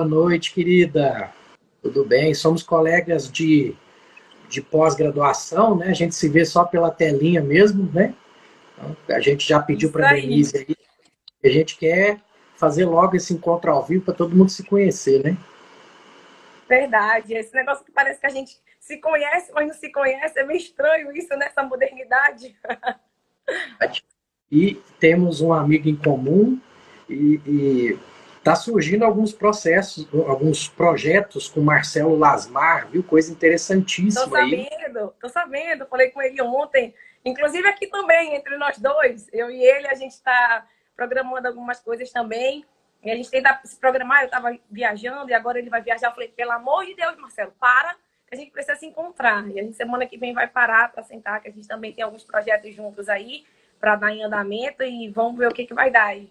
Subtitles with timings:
[0.00, 1.30] Boa noite, querida.
[1.82, 2.32] Tudo bem?
[2.32, 3.76] Somos colegas de,
[4.48, 5.88] de pós-graduação, né?
[5.88, 8.14] A gente se vê só pela telinha mesmo, né?
[8.72, 10.76] Então, a gente já pediu para a Denise aí.
[11.44, 12.18] A gente quer
[12.56, 15.36] fazer logo esse encontro ao vivo para todo mundo se conhecer, né?
[16.66, 17.34] Verdade.
[17.34, 20.38] Esse negócio que parece que a gente se conhece, mas não se conhece.
[20.38, 22.56] É meio estranho isso nessa modernidade.
[24.52, 26.58] E temos um amigo em comum
[27.08, 27.98] e, e
[28.40, 33.02] Está surgindo alguns processos, alguns projetos com Marcelo Lasmar, viu?
[33.02, 35.10] Coisa interessantíssima tô sabendo, aí.
[35.20, 36.94] Tô sabendo, falei com ele ontem.
[37.22, 40.66] Inclusive aqui também, entre nós dois, eu e ele, a gente está
[40.96, 42.64] programando algumas coisas também.
[43.02, 46.08] E a gente tenta se programar, eu estava viajando e agora ele vai viajar.
[46.08, 47.94] Eu falei, pelo amor de Deus, Marcelo, para,
[48.26, 49.46] que a gente precisa se encontrar.
[49.50, 52.02] E a gente semana que vem vai parar para sentar, que a gente também tem
[52.02, 53.44] alguns projetos juntos aí
[53.78, 56.26] para dar em andamento e vamos ver o que, que vai dar aí.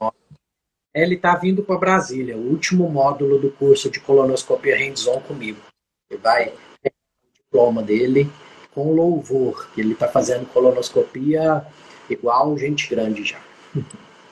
[0.93, 5.61] Ele está vindo para Brasília, o último módulo do curso de colonoscopia hands-on comigo.
[6.09, 6.45] Ele vai
[6.81, 6.91] ter
[7.23, 8.29] o diploma dele
[8.71, 11.65] com louvor, que ele está fazendo colonoscopia
[12.09, 13.39] igual gente grande já.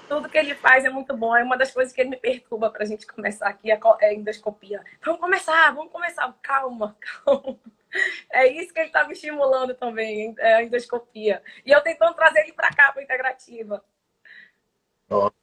[0.09, 1.35] Tudo que ele faz é muito bom.
[1.35, 4.13] É uma das coisas que ele me perturba para a gente começar aqui é a
[4.13, 4.81] endoscopia.
[5.03, 6.33] Vamos começar, vamos começar.
[6.41, 7.59] Calma, calma.
[8.31, 11.41] É isso que ele está me estimulando também, é a endoscopia.
[11.65, 13.83] E eu tentando trazer ele para cá, para a integrativa.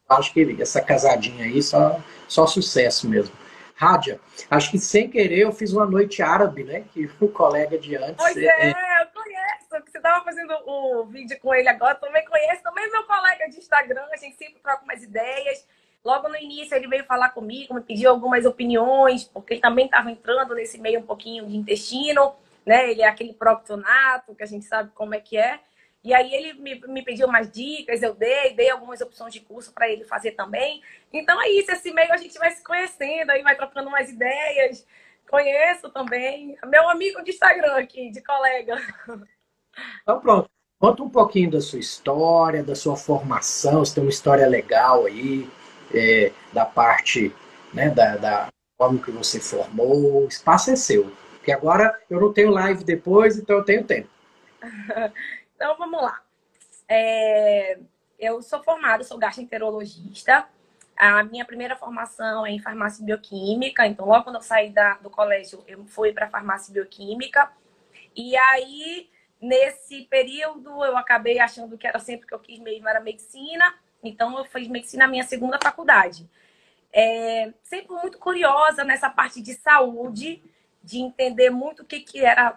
[0.08, 3.34] Acho que essa casadinha aí só, só sucesso mesmo.
[3.74, 4.20] Rádia,
[4.50, 6.84] acho que sem querer eu fiz uma noite árabe, né?
[6.92, 8.16] Que o colega de antes.
[8.16, 8.70] Pois é, é...
[8.70, 9.90] eu conheço.
[9.90, 12.62] Você estava fazendo o vídeo com ele agora, também conheço.
[12.62, 15.66] Também meu colega de Instagram, a gente sempre troca umas ideias.
[16.04, 20.10] Logo no início ele veio falar comigo, me pediu algumas opiniões, porque ele também estava
[20.10, 22.90] entrando nesse meio um pouquinho de intestino, né?
[22.90, 25.58] Ele é aquele proctonato, que a gente sabe como é que é.
[26.04, 29.72] E aí ele me, me pediu mais dicas, eu dei, dei algumas opções de curso
[29.72, 30.82] para ele fazer também.
[31.10, 34.86] Então é isso, esse meio a gente vai se conhecendo, aí vai trocando mais ideias.
[35.30, 36.58] Conheço também.
[36.66, 38.76] Meu amigo de Instagram aqui, de colega.
[40.02, 40.50] Então pronto.
[40.78, 45.48] Conta um pouquinho da sua história, da sua formação, se tem uma história legal aí,
[45.94, 47.34] é, da parte,
[47.72, 50.24] né, da, da como que você formou.
[50.24, 51.10] O espaço é seu.
[51.36, 54.08] Porque agora eu não tenho live depois, então eu tenho tempo.
[55.54, 56.22] Então, vamos lá.
[56.88, 57.78] É,
[58.18, 60.46] eu sou formada, sou gastroenterologista.
[60.96, 63.86] A minha primeira formação é em farmácia bioquímica.
[63.86, 67.50] Então, logo quando eu saí da, do colégio, eu fui para farmácia bioquímica.
[68.14, 69.10] E aí,
[69.40, 73.74] nesse período, eu acabei achando que era sempre que eu quis mesmo, era medicina.
[74.02, 76.28] Então, eu fiz medicina na minha segunda faculdade.
[76.92, 80.40] É, sempre muito curiosa nessa parte de saúde,
[80.82, 82.56] de entender muito o que, que era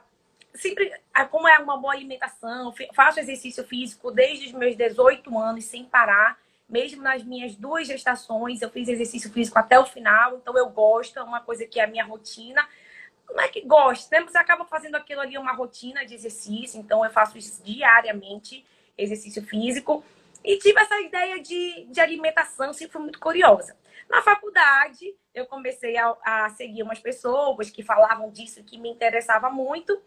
[0.57, 0.91] sempre
[1.29, 6.37] como é uma boa alimentação, faço exercício físico desde os meus 18 anos sem parar.
[6.69, 11.17] Mesmo nas minhas duas gestações, eu fiz exercício físico até o final, então eu gosto,
[11.17, 12.67] é uma coisa que é a minha rotina.
[13.29, 14.21] Não é que gosto, né?
[14.21, 18.65] Você acaba fazendo aquilo ali uma rotina de exercício, então eu faço isso diariamente,
[18.97, 20.03] exercício físico.
[20.43, 23.75] E tive essa ideia de, de alimentação, sempre fui muito curiosa.
[24.09, 29.49] Na faculdade, eu comecei a, a seguir umas pessoas que falavam disso, que me interessava
[29.49, 30.01] muito.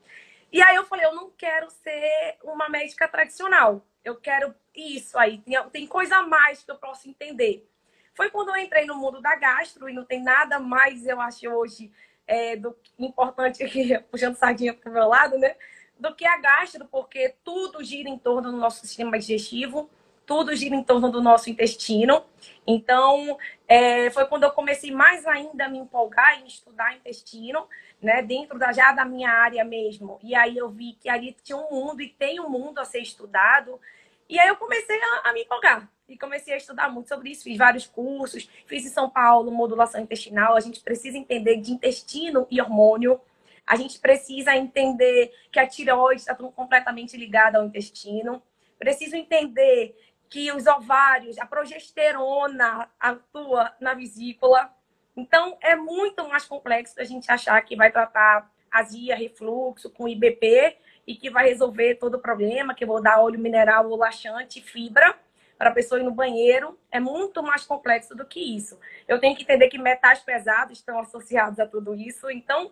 [0.53, 3.87] E aí eu falei, eu não quero ser uma médica tradicional.
[4.05, 5.39] Eu quero isso aí.
[5.39, 7.69] Tem, tem coisa a mais que eu posso entender.
[8.15, 11.49] Foi quando eu entrei no mundo da gastro e não tem nada mais, eu acho,
[11.49, 11.93] hoje,
[12.27, 13.65] é, do importante,
[14.11, 15.57] puxando sardinha para o meu lado, né?
[15.99, 19.89] Do que a gastro, porque tudo gira em torno do nosso sistema digestivo,
[20.27, 22.25] tudo gira em torno do nosso intestino.
[22.67, 27.67] Então, é, foi quando eu comecei mais ainda a me empolgar em estudar intestino
[28.01, 30.19] né, dentro da, já da minha área mesmo.
[30.23, 33.01] E aí eu vi que ali tinha um mundo e tem um mundo a ser
[33.01, 33.81] estudado.
[34.29, 37.45] E aí eu comecei a, a me empolgar e comecei a estudar muito sobre isso.
[37.45, 40.57] Fiz vários cursos, fiz em São Paulo modulação intestinal.
[40.57, 43.21] A gente precisa entender de intestino e hormônio.
[43.67, 48.43] A gente precisa entender que a tireoide está completamente ligada ao intestino.
[48.79, 49.95] Preciso entender
[50.29, 54.73] que os ovários, a progesterona atua na vesícula.
[55.17, 60.77] Então, é muito mais complexo a gente achar que vai tratar azia, refluxo, com IBP,
[61.07, 64.61] e que vai resolver todo o problema, que eu vou dar óleo mineral ou laxante,
[64.61, 65.19] fibra,
[65.59, 66.79] para a pessoa ir no banheiro.
[66.91, 68.79] É muito mais complexo do que isso.
[69.09, 72.31] Eu tenho que entender que metais pesados estão associados a tudo isso.
[72.31, 72.71] Então,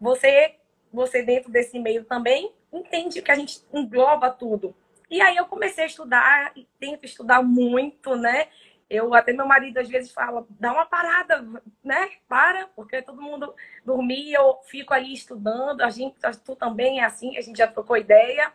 [0.00, 0.54] você,
[0.92, 4.74] você dentro desse meio também, entende que a gente engloba tudo.
[5.10, 8.46] E aí eu comecei a estudar, tento estudar muito, né?
[8.90, 11.46] Eu até meu marido às vezes fala, dá uma parada,
[11.82, 12.10] né?
[12.28, 13.54] Para, porque todo mundo
[13.84, 17.96] dormia, eu fico ali estudando, a gente, tu também é assim, a gente já trocou
[17.96, 18.52] ideia.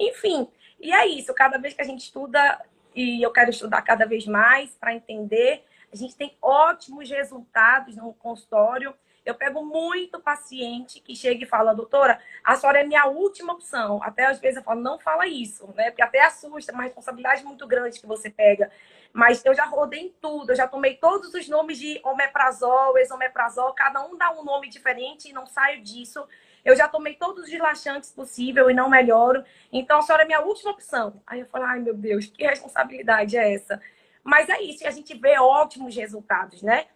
[0.00, 0.48] Enfim,
[0.80, 2.58] e é isso, cada vez que a gente estuda,
[2.94, 8.14] e eu quero estudar cada vez mais para entender, a gente tem ótimos resultados no
[8.14, 8.94] consultório.
[9.24, 14.02] Eu pego muito paciente que chega e fala, doutora, a senhora é minha última opção.
[14.02, 15.90] Até às vezes eu falo, não fala isso, né?
[15.90, 18.70] Porque até assusta, é uma responsabilidade muito grande que você pega.
[19.18, 24.06] Mas eu já rodei tudo, eu já tomei todos os nomes de omeprazol, exomeprazol, cada
[24.06, 26.24] um dá um nome diferente e não saio disso.
[26.64, 29.44] Eu já tomei todos os relaxantes possível e não melhoro.
[29.72, 31.20] Então, a senhora é minha última opção.
[31.26, 33.82] Aí eu falo, ai meu Deus, que responsabilidade é essa?
[34.22, 36.86] Mas é isso, e a gente vê ótimos resultados, né?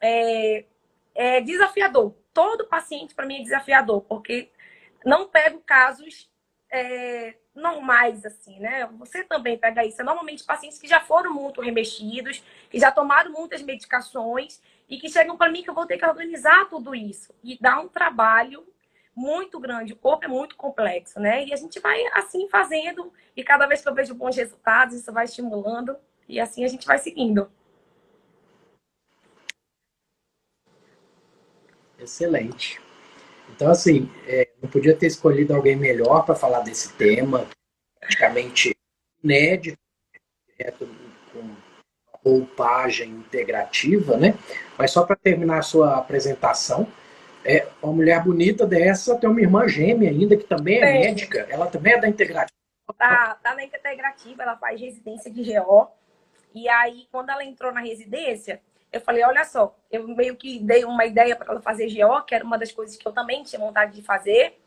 [0.00, 0.64] É,
[1.16, 2.14] é desafiador.
[2.32, 4.52] Todo paciente, para mim, é desafiador, porque
[5.04, 6.30] não pego casos
[6.72, 8.86] é, normais, assim, né?
[8.98, 10.00] Você também pega isso.
[10.00, 15.10] É normalmente pacientes que já foram muito remexidos, que já tomaram muitas medicações e que
[15.10, 17.34] chegam para mim que eu vou ter que organizar tudo isso.
[17.44, 18.66] E dá um trabalho
[19.14, 19.92] muito grande.
[19.92, 21.44] O corpo é muito complexo, né?
[21.44, 25.12] E a gente vai assim fazendo, e cada vez que eu vejo bons resultados, isso
[25.12, 25.94] vai estimulando,
[26.26, 27.52] e assim a gente vai seguindo.
[31.98, 32.80] Excelente.
[33.50, 37.48] Então, assim, é, não podia ter escolhido alguém melhor para falar desse tema,
[37.98, 38.74] praticamente
[39.22, 39.78] inédito,
[40.56, 40.88] direto
[41.32, 41.50] com
[42.24, 44.38] roupagem integrativa, né?
[44.78, 46.86] Mas só para terminar a sua apresentação,
[47.44, 51.00] é, uma mulher bonita dessa tem uma irmã gêmea ainda, que também é, é.
[51.00, 52.52] médica, ela também é da integrativa.
[52.96, 55.88] Tá, tá na integrativa, ela faz residência de GO.
[56.54, 58.60] E aí, quando ela entrou na residência,
[58.92, 62.34] eu falei, olha só, eu meio que dei uma ideia para ela fazer GO, que
[62.34, 64.60] era uma das coisas que eu também tinha vontade de fazer.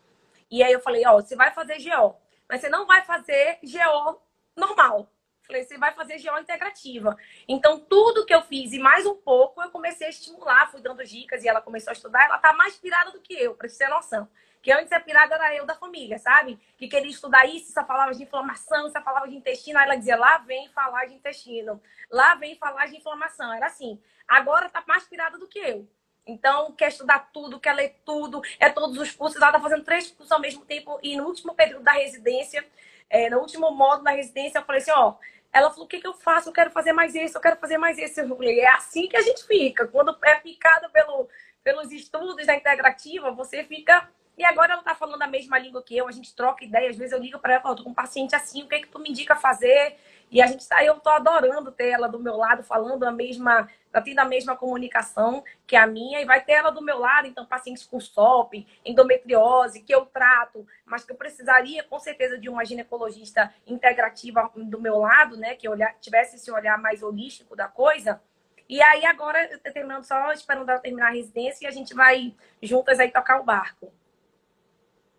[0.49, 2.15] E aí eu falei, ó, você vai fazer GO,
[2.49, 4.19] mas você não vai fazer GO
[4.55, 5.07] normal.
[5.45, 7.15] Falei, você vai fazer GO integrativa.
[7.47, 11.03] Então, tudo que eu fiz e mais um pouco, eu comecei a estimular, fui dando
[11.03, 12.25] dicas e ela começou a estudar.
[12.25, 14.27] Ela tá mais pirada do que eu, para você ter noção.
[14.59, 16.59] Que antes a pirada era eu da família, sabe?
[16.75, 19.77] Que queria estudar isso, só falava de inflamação, só falava de intestino.
[19.77, 21.79] Aí ela dizia, lá vem falar de intestino,
[22.09, 23.53] lá vem falar de inflamação.
[23.53, 24.01] Era assim.
[24.27, 25.87] Agora tá mais pirada do que eu.
[26.27, 29.39] Então, quer estudar tudo, quer ler tudo, é todos os cursos.
[29.39, 30.99] Ela tá fazendo três cursos ao mesmo tempo.
[31.03, 32.65] E no último período da residência,
[33.09, 35.15] é, no último módulo da residência, eu falei assim, ó,
[35.53, 36.49] ela falou, o que, que eu faço?
[36.49, 38.19] Eu quero fazer mais isso, eu quero fazer mais isso.
[38.19, 39.87] Eu falei, é assim que a gente fica.
[39.87, 41.29] Quando é picado pelo,
[41.63, 45.95] pelos estudos da integrativa, você fica e agora ela tá falando a mesma língua que
[45.95, 46.89] eu, a gente troca ideia.
[46.89, 48.75] Às vezes eu ligo para ela e falo, tô com um paciente assim, o que
[48.75, 49.95] é que tu me indica fazer?
[50.31, 53.69] E a gente tá, eu tô adorando ter ela do meu lado, falando a mesma,
[53.91, 57.27] tá tendo a mesma comunicação que a minha, e vai ter ela do meu lado,
[57.27, 62.49] então, pacientes com SOP, endometriose, que eu trato, mas que eu precisaria, com certeza, de
[62.49, 65.55] uma ginecologista integrativa do meu lado, né?
[65.55, 68.21] Que olhar, tivesse esse olhar mais holístico da coisa.
[68.67, 71.93] E aí, agora, eu tô terminando só, esperando ela terminar a residência, e a gente
[71.93, 73.93] vai juntas aí tocar o barco.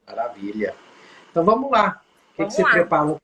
[0.07, 0.75] Maravilha.
[1.31, 2.03] Então vamos lá.
[2.33, 3.21] O que, que você preparou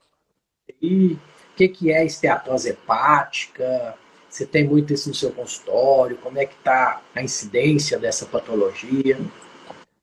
[0.81, 1.19] aí?
[1.53, 3.95] O que, que é esteatose hepática?
[4.27, 6.17] Você tem muito isso no seu consultório?
[6.17, 9.19] Como é que está a incidência dessa patologia?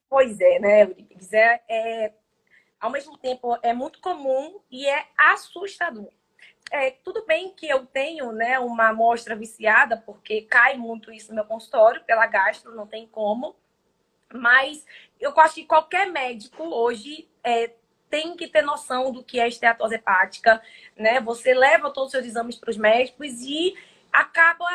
[0.09, 1.33] Pois é, né, Euripides?
[1.33, 2.13] É, é,
[2.81, 6.09] ao mesmo tempo, é muito comum e é assustador.
[6.71, 11.35] É, tudo bem que eu tenho né, uma amostra viciada, porque cai muito isso no
[11.35, 13.57] meu consultório, pela gastro, não tem como.
[14.33, 14.87] Mas
[15.19, 17.73] eu acho que qualquer médico hoje é,
[18.11, 20.61] tem que ter noção do que é esteatose hepática,
[20.97, 21.21] né?
[21.21, 23.75] Você leva todos os seus exames para os médicos e
[24.13, 24.67] acaba,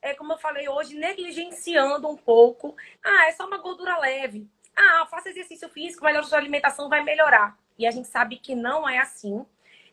[0.00, 2.76] é como eu falei hoje, negligenciando um pouco.
[3.04, 4.48] Ah, é só uma gordura leve.
[4.76, 7.58] Ah, faça exercício físico, melhora sua alimentação, vai melhorar.
[7.76, 9.44] E a gente sabe que não é assim.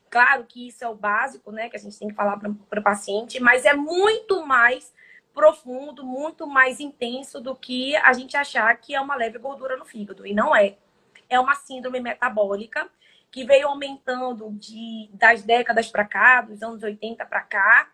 [0.10, 1.70] Claro que isso é o básico, né?
[1.70, 4.94] Que a gente tem que falar para o paciente, mas é muito mais
[5.34, 9.86] profundo, muito mais intenso do que a gente achar que é uma leve gordura no
[9.86, 10.28] fígado.
[10.28, 10.78] E não é.
[11.32, 12.88] É uma síndrome metabólica
[13.32, 17.90] que veio aumentando de, das décadas para cá, dos anos 80 para cá.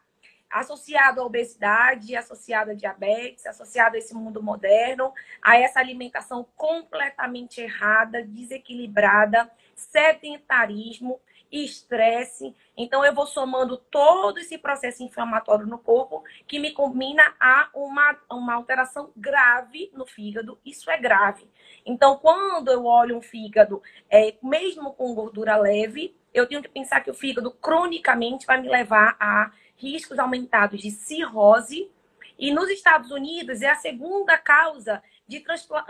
[0.49, 7.61] associado à obesidade, associado à diabetes, associado a esse mundo moderno, a essa alimentação completamente
[7.61, 11.19] errada, desequilibrada, sedentarismo,
[11.51, 12.55] estresse.
[12.75, 18.17] Então, eu vou somando todo esse processo inflamatório no corpo que me combina a uma,
[18.29, 20.59] uma alteração grave no fígado.
[20.65, 21.49] Isso é grave.
[21.85, 27.01] Então, quando eu olho um fígado, é, mesmo com gordura leve, eu tenho que pensar
[27.01, 31.91] que o fígado cronicamente vai me levar a riscos aumentados de cirrose.
[32.37, 35.43] E nos Estados Unidos é a segunda causa de,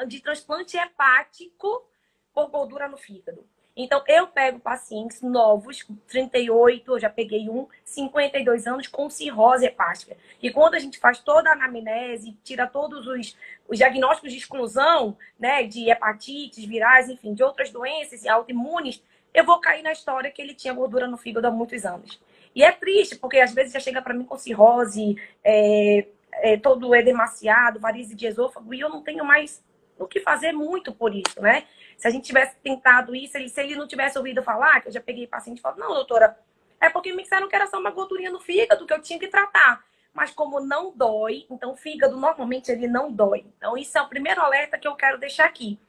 [0.07, 1.85] de transplante hepático
[2.33, 3.47] por gordura no fígado.
[3.79, 10.17] Então, eu pego pacientes novos, 38, eu já peguei um, 52 anos, com cirrose hepática.
[10.41, 13.37] E quando a gente faz toda a anamnese, tira todos os,
[13.69, 19.59] os diagnósticos de exclusão, né, de hepatites virais, enfim, de outras doenças autoimunes, eu vou
[19.59, 22.19] cair na história que ele tinha gordura no fígado há muitos anos.
[22.55, 26.95] E é triste, porque às vezes já chega para mim com cirrose, é, é, todo
[26.95, 29.63] edemaciado, varize de esôfago, e eu não tenho mais
[29.97, 31.65] o que fazer muito por isso, né?
[31.97, 34.91] Se a gente tivesse tentado isso, ele, se ele não tivesse ouvido falar, que eu
[34.91, 36.37] já peguei paciente e falei, não, doutora,
[36.79, 39.27] é porque me disseram que era só uma gordurinha no fígado que eu tinha que
[39.27, 39.83] tratar.
[40.13, 43.45] Mas como não dói, então fígado normalmente ele não dói.
[43.57, 45.79] Então isso é o primeiro alerta que eu quero deixar aqui.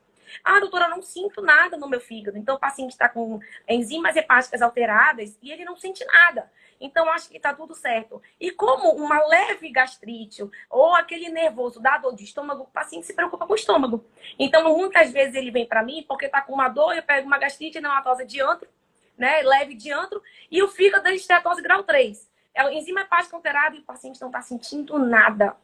[0.45, 2.37] Ah, doutora, não sinto nada no meu fígado.
[2.37, 6.51] Então o paciente está com enzimas hepáticas alteradas e ele não sente nada.
[6.81, 8.23] Então, acho que está tudo certo.
[8.41, 13.15] E como uma leve gastrite ou aquele nervoso dá dor de estômago, o paciente se
[13.15, 14.05] preocupa com o estômago.
[14.39, 17.39] Então, muitas vezes ele vem para mim porque está com uma dor, eu pego uma
[17.39, 18.69] gastrite neumatosa de antro,
[19.17, 22.31] né, leve de antro, e o fígado da estetose grau 3.
[22.55, 25.57] É a enzima hepática alterada e o paciente não está sentindo nada.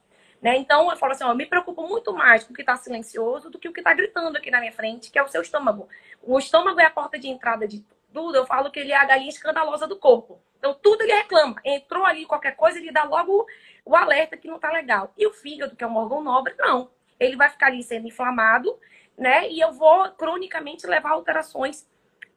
[0.45, 0.59] Né?
[0.59, 3.49] Então, eu falo assim, ó, eu me preocupo muito mais com o que está silencioso
[3.49, 5.89] do que o que está gritando aqui na minha frente, que é o seu estômago.
[6.23, 7.83] O estômago é a porta de entrada de
[8.15, 8.37] tudo.
[8.37, 10.41] Eu falo que ele é a galinha escandalosa do corpo.
[10.59, 11.61] Então, tudo ele reclama.
[11.65, 13.45] Entrou ali qualquer coisa, ele dá logo
[13.85, 15.13] o alerta que não tá legal.
[15.19, 16.91] E o fígado, que é um órgão nobre, não.
[17.19, 18.79] Ele vai ficar ali sendo inflamado,
[19.19, 19.51] né?
[19.51, 21.87] E eu vou cronicamente levar alterações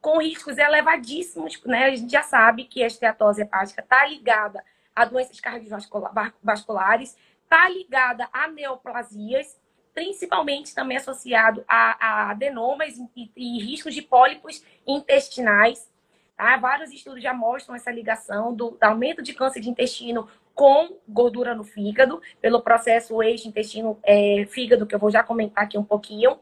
[0.01, 1.85] com riscos elevadíssimos, né?
[1.85, 4.63] A gente já sabe que a esteatose hepática está ligada
[4.95, 9.57] a doenças cardiovasculares, está ligada a neoplasias,
[9.97, 15.91] principalmente também associado a, a adenomas e, e riscos de pólipos intestinais.
[16.35, 16.55] Tá?
[16.57, 21.55] Vários estudos já mostram essa ligação do, do aumento de câncer de intestino com gordura
[21.55, 26.37] no fígado, pelo processo eixo intestino-fígado, é, que eu vou já comentar aqui um pouquinho.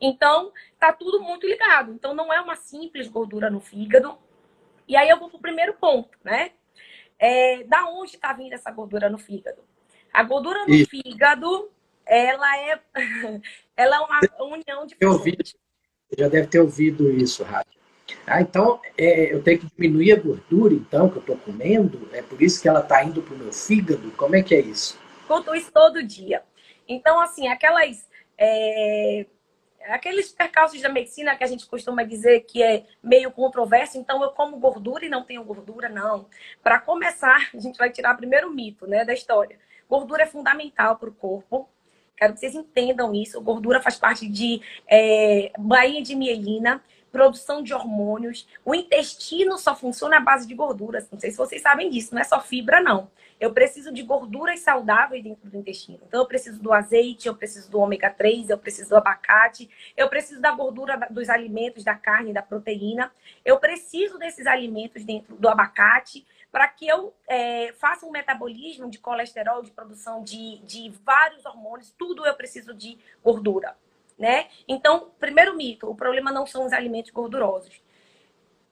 [0.00, 1.92] Então, tá tudo muito ligado.
[1.92, 4.18] Então, não é uma simples gordura no fígado.
[4.88, 6.50] E aí eu vou pro primeiro ponto, né?
[7.20, 9.62] É, da onde está vindo essa gordura no fígado?
[10.12, 10.84] A gordura no e...
[10.86, 11.70] fígado,
[12.06, 12.80] ela é,
[13.76, 14.20] ela é uma
[14.54, 14.96] união de
[16.10, 17.76] eu já deve ter ouvido isso, Rádio.
[18.24, 22.08] Ah, então é, eu tenho que diminuir a gordura, então, que eu estou comendo?
[22.12, 24.12] É por isso que ela está indo para o meu fígado?
[24.12, 24.98] Como é que é isso?
[25.26, 26.42] Conto isso todo dia.
[26.88, 28.08] Então, assim, aquelas.
[28.38, 29.26] É,
[29.88, 34.30] aqueles percalços da medicina que a gente costuma dizer que é meio controverso, então eu
[34.30, 36.28] como gordura e não tenho gordura, não.
[36.62, 39.58] Para começar, a gente vai tirar o primeiro mito né, da história.
[39.88, 41.68] Gordura é fundamental para o corpo.
[42.16, 43.40] Quero que vocês entendam isso.
[43.40, 45.52] Gordura faz parte de é,
[46.02, 46.82] de mielina
[47.16, 48.46] produção de hormônios.
[48.62, 51.08] O intestino só funciona à base de gorduras.
[51.10, 53.10] Não sei se vocês sabem disso, não é só fibra, não.
[53.40, 55.98] Eu preciso de gorduras saudáveis dentro do intestino.
[56.06, 60.10] Então, eu preciso do azeite, eu preciso do ômega 3, eu preciso do abacate, eu
[60.10, 63.10] preciso da gordura dos alimentos, da carne, da proteína.
[63.44, 66.26] Eu preciso desses alimentos dentro do abacate
[66.56, 71.92] para que eu é, faça um metabolismo de colesterol, de produção de, de vários hormônios.
[71.98, 73.76] Tudo eu preciso de gordura
[74.18, 74.48] né?
[74.66, 77.82] Então, primeiro mito, o problema não são os alimentos gordurosos.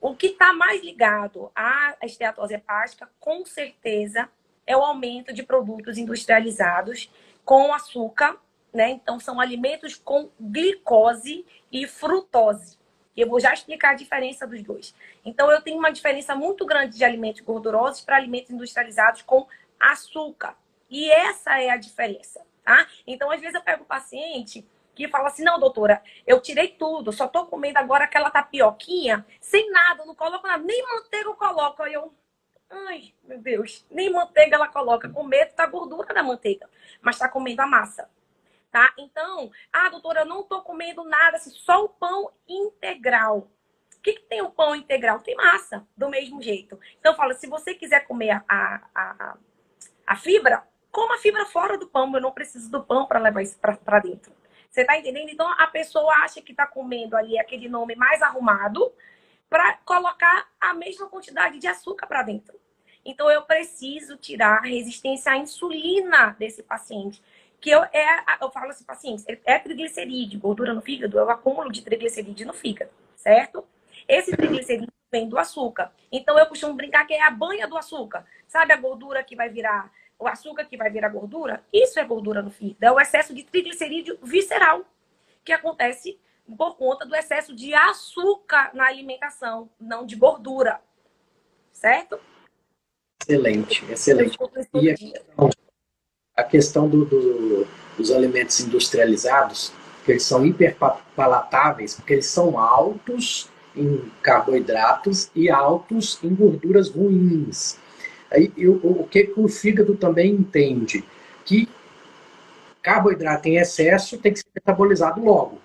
[0.00, 4.28] O que está mais ligado à esteatose hepática, com certeza,
[4.66, 7.10] é o aumento de produtos industrializados
[7.44, 8.38] com açúcar,
[8.72, 8.90] né?
[8.90, 12.78] Então, são alimentos com glicose e frutose.
[13.16, 14.94] Eu vou já explicar a diferença dos dois.
[15.24, 19.46] Então, eu tenho uma diferença muito grande de alimentos gordurosos para alimentos industrializados com
[19.78, 20.56] açúcar.
[20.90, 22.86] E essa é a diferença, tá?
[23.06, 27.12] Então, às vezes eu pego o paciente que fala assim: não, doutora, eu tirei tudo,
[27.12, 31.82] só tô comendo agora aquela tapioquinha, sem nada, não coloco nada, nem manteiga eu coloco.
[31.82, 32.14] Aí eu,
[32.70, 36.68] ai, meu Deus, nem manteiga ela coloca, com medo da gordura da manteiga,
[37.00, 38.08] mas tá comendo a massa.
[38.74, 38.92] Tá?
[38.98, 43.48] Então, ah, doutora, eu não tô comendo nada, assim, só o pão integral.
[43.96, 45.20] O que, que tem o pão integral?
[45.20, 46.76] Tem massa, do mesmo jeito.
[46.98, 49.36] Então, fala, se você quiser comer a, a, a,
[50.08, 52.12] a fibra, coma a fibra fora do pão.
[52.12, 54.32] Eu não preciso do pão para levar isso para dentro.
[54.68, 55.28] Você está entendendo?
[55.28, 58.92] Então a pessoa acha que está comendo ali aquele nome mais arrumado
[59.48, 62.58] para colocar a mesma quantidade de açúcar para dentro.
[63.04, 67.22] Então, eu preciso tirar a resistência à insulina desse paciente.
[67.64, 71.72] Que eu, é, eu falo assim, paciente, é triglicerídeo, gordura no fígado, é o acúmulo
[71.72, 73.64] de triglicerídeo no fígado, certo?
[74.06, 75.90] Esse triglicerídeo vem do açúcar.
[76.12, 78.26] Então, eu costumo brincar que é a banha do açúcar.
[78.46, 81.64] Sabe a gordura que vai virar, o açúcar que vai virar gordura?
[81.72, 82.84] Isso é gordura no fígado.
[82.84, 84.84] É o excesso de triglicerídeo visceral
[85.42, 86.20] que acontece
[86.58, 90.82] por conta do excesso de açúcar na alimentação, não de gordura.
[91.72, 92.20] Certo?
[93.22, 94.36] Excelente, excelente.
[94.74, 95.50] E a questão,
[96.36, 99.72] a questão do, do, dos alimentos industrializados,
[100.04, 107.78] que eles são hiperpalatáveis, porque eles são altos em carboidratos e altos em gorduras ruins.
[108.30, 111.04] Aí, eu, o que o fígado também entende?
[111.44, 111.68] Que
[112.82, 115.58] carboidrato em excesso tem que ser metabolizado logo.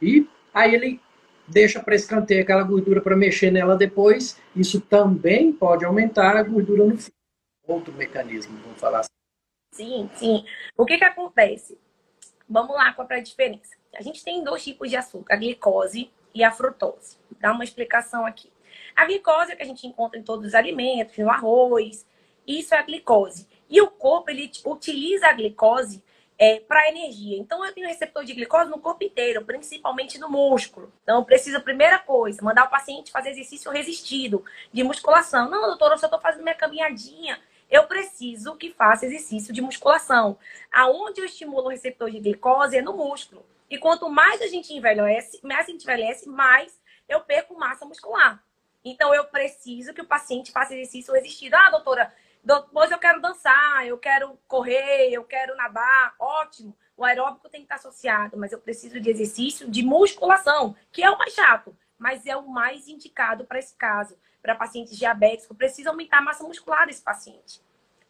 [0.00, 1.00] E aí ele
[1.46, 4.36] deixa para escanteio aquela gordura para mexer nela depois.
[4.56, 7.14] Isso também pode aumentar a gordura no fígado.
[7.66, 9.19] Outro mecanismo, vamos falar assim.
[9.70, 10.44] Sim, sim.
[10.76, 11.78] O que, que acontece?
[12.48, 13.76] Vamos lá com a diferença.
[13.94, 17.16] A gente tem dois tipos de açúcar, a glicose e a frutose.
[17.30, 18.52] Vou dar uma explicação aqui.
[18.94, 22.06] A glicose é que a gente encontra em todos os alimentos, no arroz,
[22.46, 23.46] isso é a glicose.
[23.68, 26.02] E o corpo, ele utiliza a glicose
[26.36, 27.38] é, para energia.
[27.38, 30.92] Então, eu tenho receptor de glicose no corpo inteiro, principalmente no músculo.
[31.02, 35.48] Então, precisa, primeira coisa, mandar o paciente fazer exercício resistido de musculação.
[35.48, 37.38] Não, doutora, eu só estou fazendo minha caminhadinha.
[37.70, 40.36] Eu preciso que faça exercício de musculação.
[40.72, 43.46] Aonde eu estimulo o receptor de glicose é no músculo.
[43.70, 46.76] E quanto mais a gente envelhece, mais a gente envelhece, mais
[47.08, 48.42] eu perco massa muscular.
[48.84, 51.54] Então, eu preciso que o paciente faça exercício resistido.
[51.54, 52.12] Ah, doutora,
[52.42, 56.76] depois eu quero dançar, eu quero correr, eu quero nadar, ótimo.
[56.96, 61.10] O aeróbico tem que estar associado, mas eu preciso de exercício de musculação, que é
[61.10, 65.54] o mais chato, mas é o mais indicado para esse caso, para pacientes diabéticos, que
[65.54, 67.60] precisam aumentar a massa muscular desse paciente.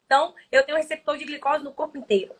[0.07, 2.35] Então, eu tenho receptor de glicose no corpo inteiro.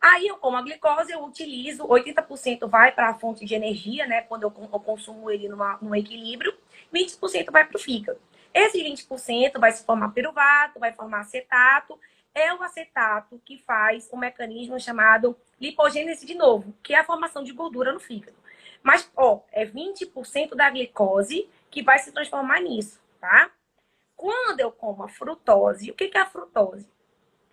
[0.00, 4.20] Aí, eu como a glicose, eu utilizo, 80% vai para a fonte de energia, né?
[4.22, 6.54] Quando eu, consumo ele numa, num equilíbrio,
[6.92, 8.20] 20% vai para o fígado.
[8.52, 11.98] Esse 20% vai se formar piruvato, vai formar acetato.
[12.34, 17.42] É o acetato que faz um mecanismo chamado lipogênese de novo, que é a formação
[17.42, 18.36] de gordura no fígado.
[18.82, 23.50] Mas, ó, é 20% da glicose que vai se transformar nisso, tá?
[24.14, 26.86] Quando eu como a frutose, o que é a frutose?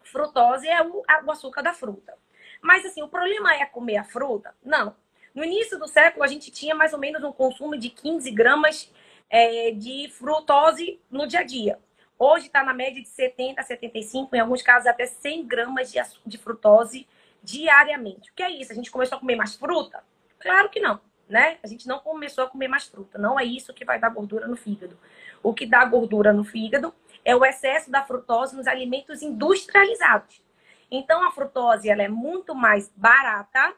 [0.03, 2.13] Frutose é o, açúcar da fruta.
[2.61, 4.53] Mas, assim, o problema é comer a fruta?
[4.61, 4.93] Não.
[5.33, 8.91] No início do século, a gente tinha mais ou menos um consumo de 15 gramas
[9.29, 11.79] é, de frutose no dia a dia.
[12.19, 15.99] Hoje está na média de 70 a 75, em alguns casos até 100 gramas de,
[16.25, 17.07] de frutose
[17.41, 18.29] diariamente.
[18.29, 18.73] O que é isso?
[18.73, 20.03] A gente começou a comer mais fruta?
[20.37, 21.57] Claro que não, né?
[21.63, 23.17] A gente não começou a comer mais fruta.
[23.17, 24.99] Não é isso que vai dar gordura no fígado.
[25.43, 30.41] O que dá gordura no fígado é o excesso da frutose nos alimentos industrializados.
[30.89, 33.73] Então, a frutose ela é muito mais barata,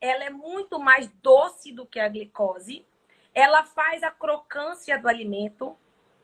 [0.00, 2.84] ela é muito mais doce do que a glicose,
[3.34, 5.76] ela faz a crocância do alimento,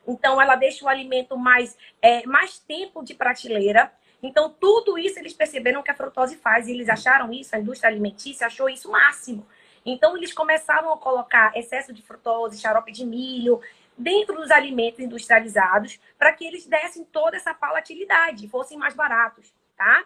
[0.07, 3.93] então ela deixa o alimento mais, é, mais tempo de prateleira.
[4.23, 7.89] Então, tudo isso eles perceberam que a frutose faz, e eles acharam isso, a indústria
[7.89, 9.47] alimentícia achou isso máximo.
[9.87, 13.61] Então, eles começaram a colocar excesso de frutose, xarope de milho,
[13.99, 20.05] dentro dos alimentos industrializados, para que eles dessem toda essa palatilidade, fossem mais baratos, tá?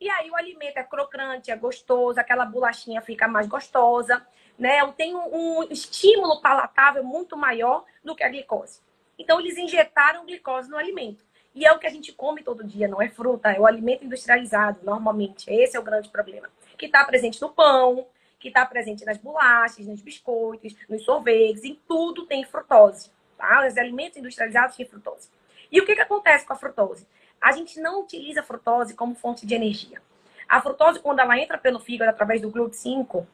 [0.00, 4.26] E aí o alimento é crocante, é gostoso, aquela bolachinha fica mais gostosa
[4.58, 4.86] né?
[4.96, 8.80] Tem um, um estímulo palatável muito maior do que a glicose.
[9.18, 11.24] Então, eles injetaram glicose no alimento.
[11.54, 14.04] E é o que a gente come todo dia, não é fruta, é o alimento
[14.04, 15.48] industrializado, normalmente.
[15.48, 16.48] Esse é o grande problema.
[16.76, 18.08] Que está presente no pão,
[18.40, 23.10] que está presente nas bolachas, nos biscoitos, nos sorvetes, em tudo tem frutose.
[23.38, 25.28] Os alimentos industrializados têm frutose.
[25.70, 27.06] E o que, que acontece com a frutose?
[27.40, 30.00] A gente não utiliza a frutose como fonte de energia.
[30.48, 33.26] A frutose, quando ela entra pelo fígado através do GLUT5,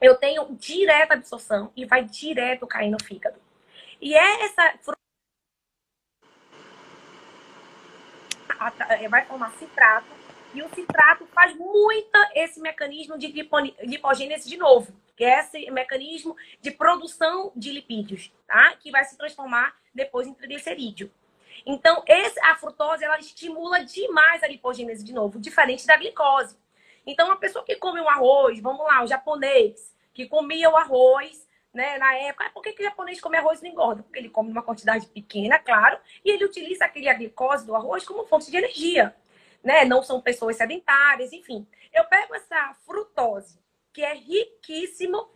[0.00, 3.36] eu tenho direta absorção e vai direto cair no fígado.
[4.00, 4.78] E é essa
[8.88, 10.06] é, vai formar citrato
[10.54, 13.26] e o citrato faz muita esse mecanismo de
[13.82, 18.76] lipogênese de novo, que é esse mecanismo de produção de lipídios, tá?
[18.76, 21.10] Que vai se transformar depois em triglicerídeo.
[21.64, 26.58] Então, esse, a frutose ela estimula demais a lipogênese de novo, diferente da glicose.
[27.06, 31.46] Então, uma pessoa que come um arroz, vamos lá, o japonês, que comia o arroz,
[31.72, 34.02] né, na época, por que, que o japonês come arroz e não engorda?
[34.02, 38.04] Porque ele come uma quantidade pequena, claro, e ele utiliza aquele a glicose do arroz
[38.04, 39.14] como fonte de energia.
[39.62, 39.84] Né?
[39.84, 41.66] Não são pessoas sedentárias, enfim.
[41.92, 43.58] Eu pego essa frutose,
[43.94, 45.28] que é riquíssimo,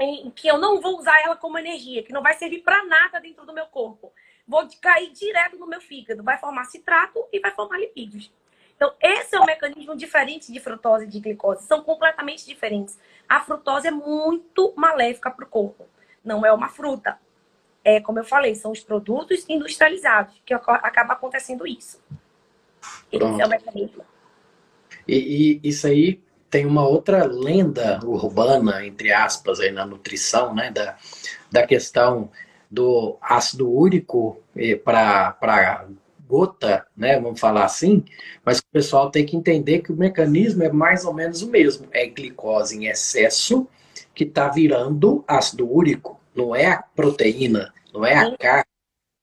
[0.00, 3.20] em que eu não vou usar ela como energia, que não vai servir para nada
[3.20, 4.10] dentro do meu corpo.
[4.48, 6.22] vou cair direto no meu fígado.
[6.22, 8.32] Vai formar citrato e vai formar lipídios.
[8.74, 11.66] Então, esse é um mecanismo diferente de frutose e de glicose.
[11.66, 12.98] São completamente diferentes.
[13.28, 15.86] A frutose é muito maléfica para o corpo.
[16.24, 17.20] Não é uma fruta.
[17.84, 22.02] É, como eu falei, são os produtos industrializados que acaba acontecendo isso.
[23.10, 23.34] Pronto.
[23.34, 24.04] Esse é o mecanismo.
[25.06, 30.70] E, e isso aí tem uma outra lenda urbana, entre aspas, aí na nutrição, né?
[30.70, 30.96] Da,
[31.50, 32.30] da questão
[32.70, 35.86] do ácido úrico eh, para
[36.30, 38.04] gota, né, vamos falar assim,
[38.44, 41.88] mas o pessoal tem que entender que o mecanismo é mais ou menos o mesmo.
[41.90, 43.66] É glicose em excesso
[44.14, 48.64] que está virando ácido úrico, não é a proteína, não é a carne.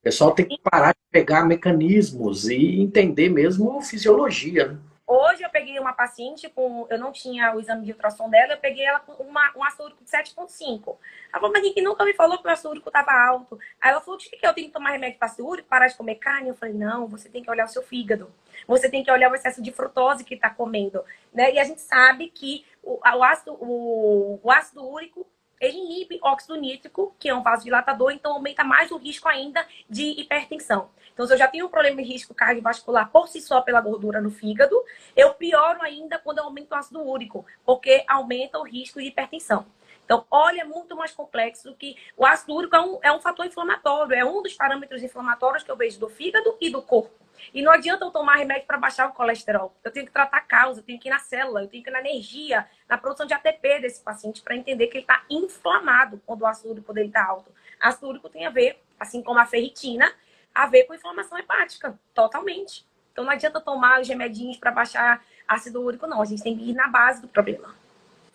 [0.01, 4.73] O pessoal tem que parar de pegar mecanismos e entender mesmo fisiologia.
[4.73, 4.79] Né?
[5.09, 6.85] Hoje eu peguei uma paciente com.
[6.89, 9.85] Eu não tinha o exame de ultrassom dela, eu peguei ela com uma, um ácido
[9.85, 10.97] úrico de 7,5.
[11.31, 13.57] Ela falou, mas que nunca me falou que o ácido úrico estava alto.
[13.79, 15.95] Aí ela falou, o que eu tenho que tomar remédio para ácido úrico, parar de
[15.95, 16.49] comer carne?
[16.49, 18.29] Eu falei, não, você tem que olhar o seu fígado.
[18.67, 21.01] Você tem que olhar o excesso de frutose que está comendo.
[21.33, 21.53] Né?
[21.53, 25.25] E a gente sabe que o, o, ácido, o, o ácido úrico
[25.59, 30.19] ele inibe óxido nítrico, que é um vasodilatador, então aumenta mais o risco ainda de
[30.19, 30.89] hipertensão.
[31.13, 34.21] Então, se eu já tenho um problema de risco cardiovascular por si só pela gordura
[34.21, 34.75] no fígado,
[35.15, 39.65] eu pioro ainda quando eu aumento o ácido úrico, porque aumenta o risco de hipertensão.
[40.05, 43.19] Então, olha, é muito mais complexo do que o ácido úrico é um, é um
[43.19, 47.26] fator inflamatório, é um dos parâmetros inflamatórios que eu vejo do fígado e do corpo.
[47.53, 49.75] E não adianta eu tomar remédio para baixar o colesterol.
[49.83, 51.89] Eu tenho que tratar a causa, eu tenho que ir na célula, eu tenho que
[51.89, 56.21] ir na energia, na produção de ATP desse paciente para entender que ele está inflamado
[56.25, 57.51] quando o ácido úrico dele está alto.
[57.79, 60.11] Ácido úrico tem a ver, assim como a ferritina,
[60.53, 62.85] a ver com inflamação hepática, totalmente.
[63.11, 66.21] Então não adianta tomar os remedinhos para baixar ácido úrico, não.
[66.21, 67.73] A gente tem que ir na base do problema.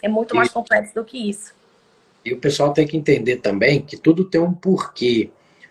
[0.03, 1.55] É muito mais complexo do que isso.
[2.25, 5.31] E o pessoal tem que entender também que tudo tem um porquê.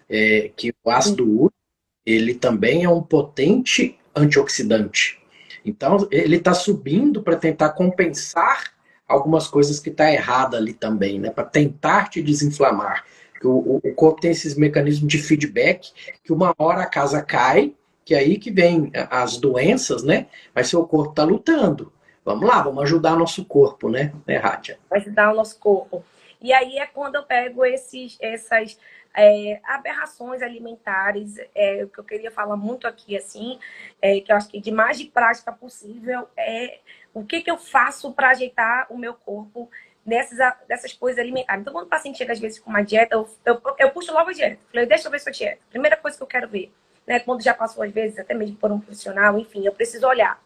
[0.10, 1.61] É, que o ácido úrico
[2.06, 5.20] ele também é um potente antioxidante.
[5.64, 8.72] Então, ele está subindo para tentar compensar
[9.08, 11.30] algumas coisas que está errada ali também, né?
[11.30, 13.06] Para tentar te desinflamar.
[13.44, 15.92] O, o, corpo tem esses mecanismos de feedback
[16.24, 17.74] que uma hora a casa cai,
[18.06, 20.28] que é aí que vem as doenças, né?
[20.54, 21.92] Mas seu corpo está lutando.
[22.24, 24.78] Vamos lá, vamos ajudar nosso corpo, né, né Rádia?
[24.92, 26.04] Ajudar o nosso corpo.
[26.40, 28.78] E aí é quando eu pego esses, essas
[29.16, 33.60] é, aberrações alimentares, é, o que eu queria falar muito aqui, assim,
[34.02, 36.80] é, que eu acho que de mais de prática possível é
[37.14, 39.70] o que, que eu faço para ajeitar o meu corpo
[40.06, 41.62] nessas, dessas coisas alimentares.
[41.62, 44.30] Então, quando o paciente chega às vezes com uma dieta, eu, eu, eu puxo logo
[44.30, 44.60] a dieta.
[44.72, 45.62] Falei, deixa eu ver sua dieta.
[45.70, 46.72] Primeira coisa que eu quero ver.
[47.06, 47.20] Né?
[47.20, 50.42] Quando já passou, às vezes, até mesmo por um profissional, enfim, eu preciso olhar.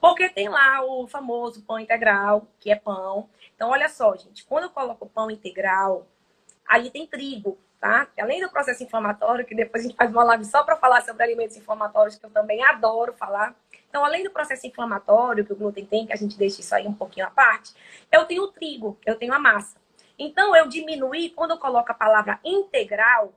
[0.00, 3.28] Porque tem lá o famoso pão integral, que é pão.
[3.54, 6.06] Então, olha só, gente, quando eu coloco pão integral,
[6.66, 8.06] ali tem trigo tá?
[8.20, 11.24] Além do processo inflamatório, que depois a gente faz uma live só para falar sobre
[11.24, 13.56] alimentos inflamatórios, que eu também adoro falar.
[13.88, 16.86] Então, além do processo inflamatório que o glúten tem, que a gente deixa isso aí
[16.86, 17.72] um pouquinho à parte,
[18.12, 19.80] eu tenho o trigo, eu tenho a massa.
[20.18, 23.32] Então, eu diminuí, quando eu coloco a palavra integral,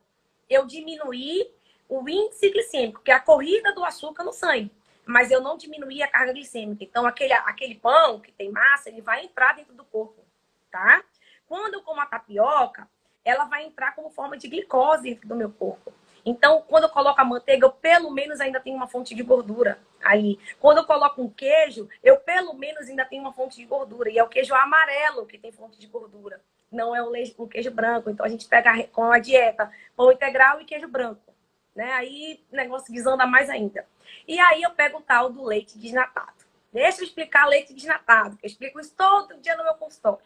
[0.50, 1.50] eu diminuí
[1.88, 4.70] o índice glicêmico, que é a corrida do açúcar no sangue.
[5.06, 6.84] Mas eu não diminuí a carga glicêmica.
[6.84, 10.24] Então, aquele, aquele pão que tem massa, ele vai entrar dentro do corpo,
[10.70, 11.02] tá?
[11.48, 12.88] Quando eu como a tapioca,
[13.24, 15.94] ela vai entrar como forma de glicose do meu corpo.
[16.26, 19.80] Então, quando eu coloco a manteiga, eu pelo menos ainda tenho uma fonte de gordura
[20.02, 20.40] aí.
[20.60, 24.10] Quando eu coloco um queijo, eu pelo menos ainda tenho uma fonte de gordura.
[24.10, 26.42] E é o queijo amarelo que tem fonte de gordura.
[26.72, 28.10] Não é o, queijo branco.
[28.10, 31.34] Então, a gente pega com a dieta pão integral e queijo branco.
[31.76, 31.92] Né?
[31.92, 33.86] Aí negócio desanda mais ainda.
[34.28, 36.44] E aí eu pego o tal do leite desnatado.
[36.72, 40.24] Deixa eu explicar leite desnatado, que eu explico isso todo dia no meu consultório.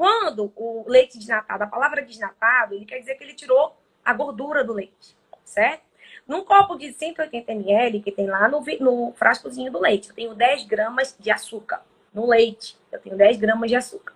[0.00, 4.64] Quando o leite desnatado, a palavra desnatado, ele quer dizer que ele tirou a gordura
[4.64, 5.82] do leite, certo?
[6.26, 10.34] Num copo de 180 ml que tem lá no, no frascozinho do leite, eu tenho
[10.34, 11.82] 10 gramas de açúcar.
[12.14, 14.14] No leite, eu tenho 10 gramas de açúcar.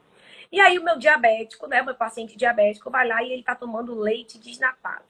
[0.50, 3.94] E aí o meu diabético, né, meu paciente diabético, vai lá e ele está tomando
[3.94, 5.04] leite desnatado.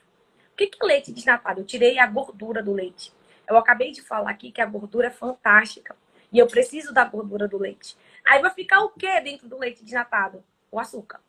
[0.52, 1.60] O que, que é leite desnatado?
[1.60, 3.12] Eu tirei a gordura do leite.
[3.48, 5.94] Eu acabei de falar aqui que a gordura é fantástica.
[6.32, 7.96] E eu preciso da gordura do leite.
[8.24, 10.42] Aí vai ficar o que dentro do leite desnatado?
[10.74, 11.20] O açúcar.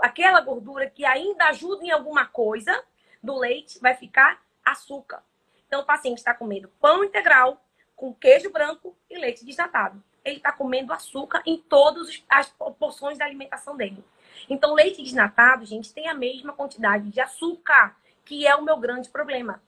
[0.00, 2.84] Aquela gordura que ainda ajuda em alguma coisa
[3.22, 5.22] do leite vai ficar açúcar.
[5.66, 7.64] Então, o paciente está comendo pão integral
[7.96, 10.02] com queijo branco e leite desnatado.
[10.24, 14.04] Ele está comendo açúcar em todas as porções da alimentação dele.
[14.48, 19.08] Então, leite desnatado, gente, tem a mesma quantidade de açúcar, que é o meu grande
[19.08, 19.62] problema.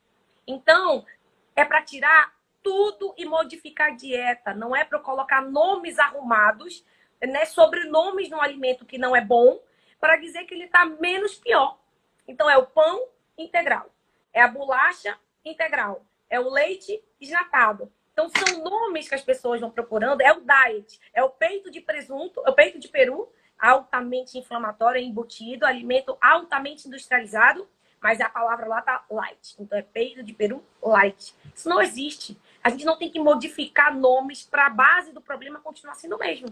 [0.47, 1.05] Então,
[1.55, 4.53] é para tirar tudo e modificar a dieta.
[4.53, 6.85] Não é para colocar nomes arrumados
[7.27, 9.61] né, sobrenomes no alimento que não é bom,
[10.01, 11.79] para dizer que ele está menos pior.
[12.29, 13.91] Então, é o pão integral.
[14.33, 17.91] é a bolacha integral, é o leite desnatado.
[18.12, 20.21] Então, são nomes que as pessoas vão procurando.
[20.23, 25.01] É o diet, é o peito de presunto, é o peito de peru, altamente inflamatório,
[25.01, 27.69] embutido, alimento altamente industrializado,
[28.01, 29.57] mas a palavra lá tá light.
[29.59, 31.35] Então, é peito de peru light.
[31.55, 32.39] Isso não existe.
[32.62, 36.19] A gente não tem que modificar nomes para a base do problema continuar sendo o
[36.19, 36.49] mesmo.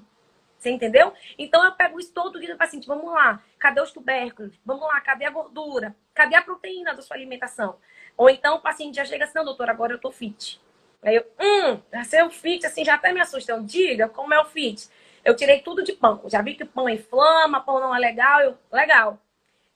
[0.65, 1.13] Você entendeu?
[1.37, 2.87] Então eu pego isso todo dia do paciente.
[2.87, 4.59] Vamos lá, cadê os tubérculos?
[4.65, 5.95] Vamos lá, cadê a gordura?
[6.15, 7.77] Cadê a proteína da sua alimentação?
[8.17, 10.59] Ou então o paciente já chega assim, não, doutor, agora eu tô fit.
[11.03, 13.53] Aí eu, hum, ser o fit, assim, já até me assusta.
[13.53, 14.89] Eu, diga como é o fit.
[15.23, 16.23] Eu tirei tudo de pão.
[16.29, 18.41] Já vi que pão inflama, pão não é legal.
[18.41, 19.19] Eu, legal.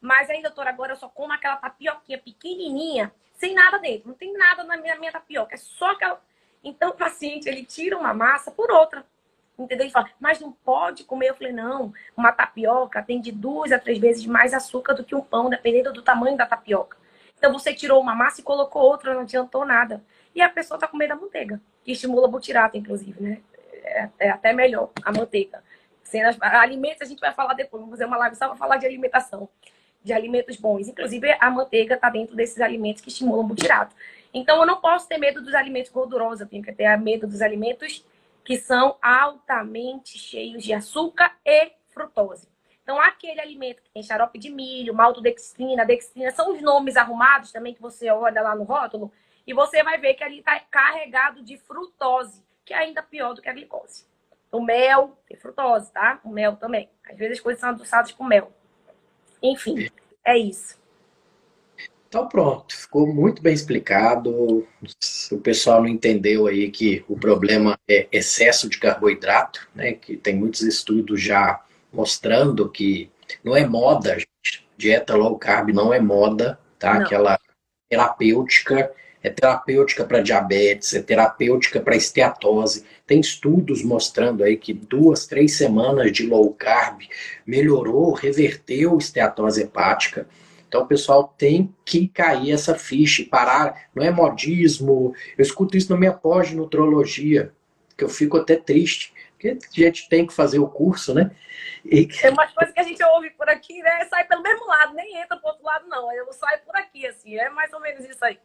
[0.01, 4.09] Mas aí, doutor, agora eu só como aquela tapioquinha pequenininha, sem nada dentro.
[4.09, 5.55] Não tem nada na minha, minha tapioca.
[5.55, 6.19] É só aquela...
[6.65, 9.05] Então o paciente, ele tira uma massa por outra.
[9.59, 9.87] Entendeu?
[9.87, 11.31] Ele fala, mas não pode comer.
[11.31, 15.15] Eu falei, não, uma tapioca tem de duas a três vezes mais açúcar do que
[15.15, 16.97] um pão, dependendo do tamanho da tapioca.
[17.37, 20.03] Então você tirou uma massa e colocou outra, não adiantou nada.
[20.35, 23.41] E a pessoa tá com medo da manteiga, que estimula a butirata, inclusive, né?
[23.85, 25.63] É, é até melhor a manteiga.
[26.03, 28.87] Cenas, alimentos a gente vai falar depois, vamos fazer uma live só para falar de
[28.87, 29.49] alimentação,
[30.03, 30.89] de alimentos bons.
[30.89, 33.95] Inclusive, a manteiga está dentro desses alimentos que estimulam o butirato.
[34.33, 37.43] Então, eu não posso ter medo dos alimentos gordurosos, eu tenho que ter medo dos
[37.43, 38.05] alimentos
[38.49, 42.49] que são altamente cheios de açúcar e frutose.
[42.83, 47.75] Então, aquele alimento que tem xarope de milho, maltodextrina, dextrina, são os nomes arrumados também
[47.75, 49.13] que você olha lá no rótulo,
[49.47, 53.43] e você vai ver que ali está carregado de frutose, que é ainda pior do
[53.43, 54.07] que a glicose.
[54.51, 56.19] O mel tem frutose, tá?
[56.25, 56.89] O mel também.
[57.07, 58.51] Às vezes as coisas são adoçadas com mel.
[59.43, 59.91] Enfim,
[60.25, 60.81] é isso.
[62.09, 64.67] Então pronto, ficou muito bem explicado.
[65.31, 69.93] O pessoal não entendeu aí que o problema é excesso de carboidrato, né?
[69.93, 73.11] Que tem muitos estudos já mostrando que
[73.45, 74.67] não é moda, gente.
[74.77, 76.95] dieta low carb não é moda, tá?
[76.95, 77.03] Não.
[77.03, 77.39] Aquela
[77.91, 78.91] terapêutica,
[79.23, 82.87] é terapêutica para diabetes, é terapêutica para esteatose.
[83.07, 87.03] Tem estudos mostrando aí que duas, três semanas de low carb
[87.47, 90.27] melhorou, reverteu esteatose hepática.
[90.69, 93.89] Então o pessoal tem que cair essa ficha e parar.
[93.95, 95.15] Não é modismo.
[95.37, 97.53] Eu escuto isso na minha pós de nutrologia,
[97.97, 99.13] que eu fico até triste.
[99.33, 101.31] Porque a gente tem que fazer o curso, né?
[101.85, 102.07] E...
[102.07, 104.05] Tem umas coisas que a gente ouve por aqui, né?
[104.11, 106.13] Sai pelo mesmo lado, nem entra pro outro lado, não.
[106.13, 107.37] Eu saio por aqui, assim.
[107.39, 108.39] É mais ou menos isso aí.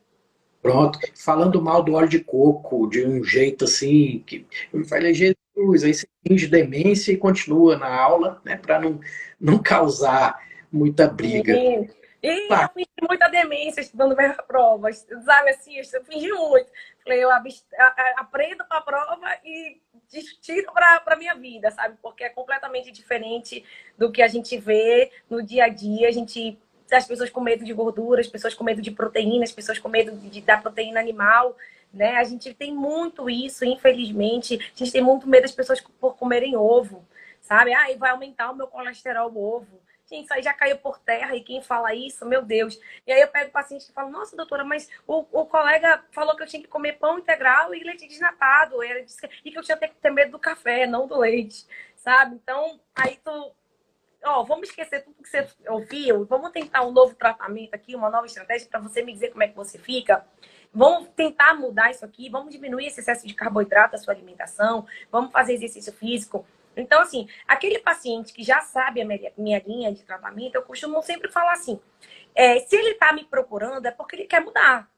[0.61, 0.97] Pronto.
[1.15, 5.93] Falando mal do óleo de coco, de um jeito assim, que eu falei, Jesus, aí
[5.93, 8.55] você finge demência e continua na aula, né?
[8.55, 8.99] Para não,
[9.41, 10.39] não causar
[10.71, 11.53] muita briga.
[11.53, 11.89] Sim.
[12.23, 12.63] E tá.
[12.63, 16.71] eu fingi muita demência estudando minhas provas, sabe assim, eu fingi muito.
[17.03, 19.81] Falei, eu aprendo para a prova e
[20.41, 21.97] tiro para a minha vida, sabe?
[22.01, 23.65] Porque é completamente diferente
[23.97, 26.07] do que a gente vê no dia a dia.
[26.07, 26.57] A gente
[26.91, 29.89] as pessoas com medo de gordura, as pessoas com medo de proteína, as pessoas com
[29.89, 31.57] medo de, da proteína animal,
[31.93, 32.17] né?
[32.17, 34.55] A gente tem muito isso, infelizmente.
[34.55, 37.05] A gente tem muito medo das pessoas por comerem ovo,
[37.41, 37.73] sabe?
[37.73, 39.81] Ah, vai aumentar o meu colesterol o ovo.
[40.05, 42.79] Gente, isso aí já caiu por terra e quem fala isso, meu Deus.
[43.07, 46.35] E aí eu pego o paciente e falo, nossa, doutora, mas o, o colega falou
[46.35, 48.83] que eu tinha que comer pão integral e leite desnatado.
[48.83, 52.35] E que eu tinha que ter medo do café, não do leite, sabe?
[52.35, 53.55] Então, aí tu.
[54.25, 56.25] Ó, vamos esquecer tudo que você ouviu.
[56.25, 59.47] Vamos tentar um novo tratamento aqui, uma nova estratégia para você me dizer como é
[59.49, 60.25] que você fica.
[60.73, 65.31] Vamos tentar mudar isso aqui, vamos diminuir esse excesso de carboidrato da sua alimentação, vamos
[65.31, 66.45] fazer exercício físico.
[66.75, 69.05] Então, assim, aquele paciente que já sabe a
[69.37, 71.79] minha linha de tratamento, eu costumo sempre falar assim:
[72.35, 74.89] é, se ele está me procurando, é porque ele quer mudar.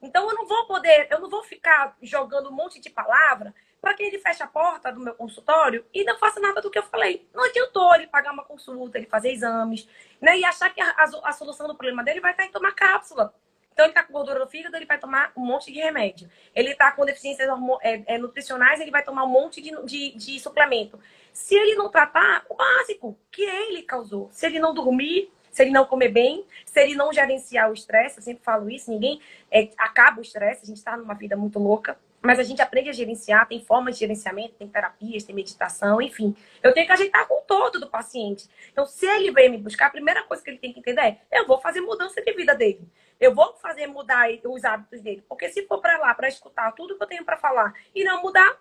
[0.00, 3.94] Então, eu não vou poder, eu não vou ficar jogando um monte de palavra para
[3.94, 6.82] que ele feche a porta do meu consultório e não faça nada do que eu
[6.82, 7.28] falei.
[7.34, 9.88] Não adiantou ele pagar uma consulta, ele fazer exames,
[10.20, 10.38] né?
[10.38, 10.94] E achar que a,
[11.24, 13.34] a, solução do problema dele vai estar em tomar cápsula.
[13.72, 16.30] Então, ele está com gordura no fígado, ele vai tomar um monte de remédio.
[16.54, 17.48] Ele está com deficiências
[17.82, 20.98] é, é, nutricionais, ele vai tomar um monte de, de, de suplemento.
[21.34, 25.72] Se ele não tratar o básico que ele causou, se ele não dormir, se ele
[25.72, 29.20] não comer bem, se ele não gerenciar o estresse, eu sempre falo isso, ninguém
[29.50, 32.88] é, acaba o estresse, a gente está numa vida muito louca, mas a gente aprende
[32.88, 36.34] a gerenciar, tem formas de gerenciamento, tem terapias, tem meditação, enfim.
[36.62, 38.48] Eu tenho que ajeitar com todo do paciente.
[38.72, 41.18] Então, se ele veio me buscar, a primeira coisa que ele tem que entender é:
[41.32, 42.88] eu vou fazer mudança de vida dele.
[43.20, 45.22] Eu vou fazer mudar os hábitos dele.
[45.28, 48.22] Porque se for para lá para escutar tudo que eu tenho para falar e não
[48.22, 48.56] mudar,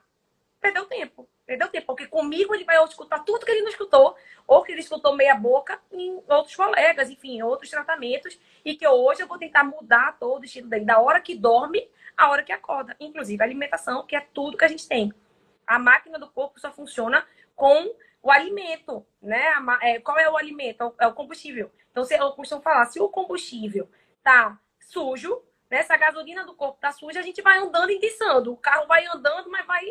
[0.63, 1.29] perdeu tempo.
[1.45, 4.15] Perdeu tempo, porque comigo ele vai escutar tudo que ele não escutou,
[4.47, 8.87] ou que ele escutou meia boca em outros colegas, enfim, em outros tratamentos, e que
[8.87, 12.43] hoje eu vou tentar mudar todo o estilo dele, da hora que dorme à hora
[12.43, 12.95] que acorda.
[12.97, 15.13] Inclusive a alimentação, que é tudo que a gente tem.
[15.67, 19.53] A máquina do corpo só funciona com o alimento, né?
[19.81, 20.95] É, qual é o alimento?
[20.97, 21.69] É o combustível.
[21.91, 23.89] Então, eu costumo falar, se o combustível
[24.23, 28.53] tá sujo, Nessa gasolina do corpo tá suja, a gente vai andando e guiçando.
[28.53, 29.83] O carro vai andando, mas vai.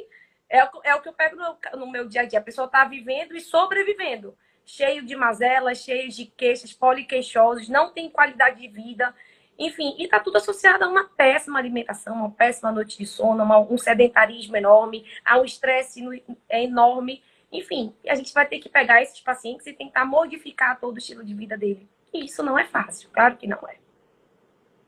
[0.53, 2.39] É, é o que eu pego no, no meu dia a dia.
[2.39, 4.37] A pessoa tá vivendo e sobrevivendo.
[4.67, 9.15] Cheio de mazelas, cheio de queixas, poliqueixosos, não tem qualidade de vida.
[9.59, 13.59] Enfim, e está tudo associado a uma péssima alimentação, uma péssima noite de sono, uma,
[13.59, 17.23] um sedentarismo enorme, a um estresse enorme.
[17.51, 21.25] Enfim, a gente vai ter que pegar esses pacientes e tentar modificar todo o estilo
[21.25, 21.89] de vida dele.
[22.13, 23.77] E isso não é fácil, claro que não é.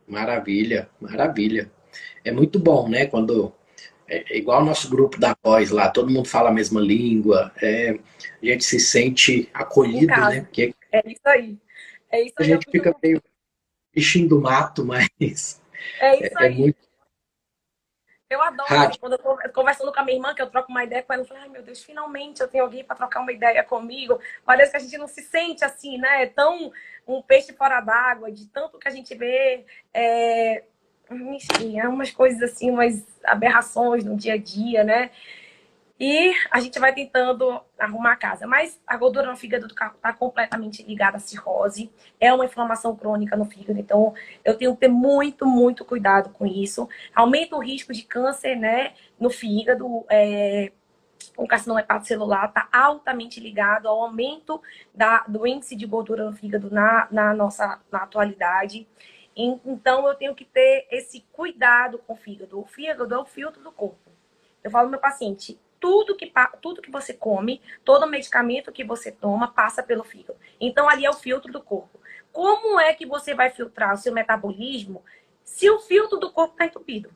[0.07, 1.72] Maravilha, maravilha.
[2.22, 3.07] É muito bom, né?
[3.07, 3.55] Quando
[4.08, 7.52] é, é igual o nosso grupo da voz lá, todo mundo fala a mesma língua,
[7.60, 7.98] é,
[8.42, 10.42] a gente se sente acolhido, né?
[10.42, 11.58] Porque é isso aí.
[12.10, 12.44] É isso aí.
[12.44, 13.22] A gente fica meio
[13.94, 15.60] bichinho do mato, mas
[16.00, 16.54] é, isso é, é aí.
[16.54, 16.84] muito
[18.34, 20.82] eu adoro, assim, quando eu tô conversando com a minha irmã, que eu troco uma
[20.82, 23.32] ideia com ela, eu falo, ai meu Deus, finalmente eu tenho alguém para trocar uma
[23.32, 24.18] ideia comigo.
[24.44, 26.24] Parece que a gente não se sente assim, né?
[26.24, 26.72] É tão
[27.06, 29.64] um peixe fora d'água, de tanto que a gente vê.
[29.92, 30.64] É...
[31.10, 35.10] Enfim, é umas coisas assim, umas aberrações no dia a dia, né?
[35.98, 38.46] E a gente vai tentando arrumar a casa.
[38.46, 41.90] Mas a gordura no fígado está completamente ligada à cirrose.
[42.20, 43.78] É uma inflamação crônica no fígado.
[43.78, 44.12] Então,
[44.44, 46.88] eu tenho que ter muito, muito cuidado com isso.
[47.14, 50.04] Aumenta o risco de câncer né, no fígado.
[50.10, 50.72] É,
[51.36, 54.60] o carcinoma hepatocelular está altamente ligado ao aumento
[54.94, 58.86] da, do índice de gordura no fígado na, na nossa na atualidade.
[59.36, 62.60] Então, eu tenho que ter esse cuidado com o fígado.
[62.60, 64.10] O fígado é o filtro do corpo.
[64.62, 69.12] Eu falo ao meu paciente, tudo que, tudo que você come, todo medicamento que você
[69.12, 70.38] toma passa pelo fígado.
[70.60, 72.00] Então, ali é o filtro do corpo.
[72.32, 75.04] Como é que você vai filtrar o seu metabolismo
[75.44, 77.10] se o filtro do corpo está entupido?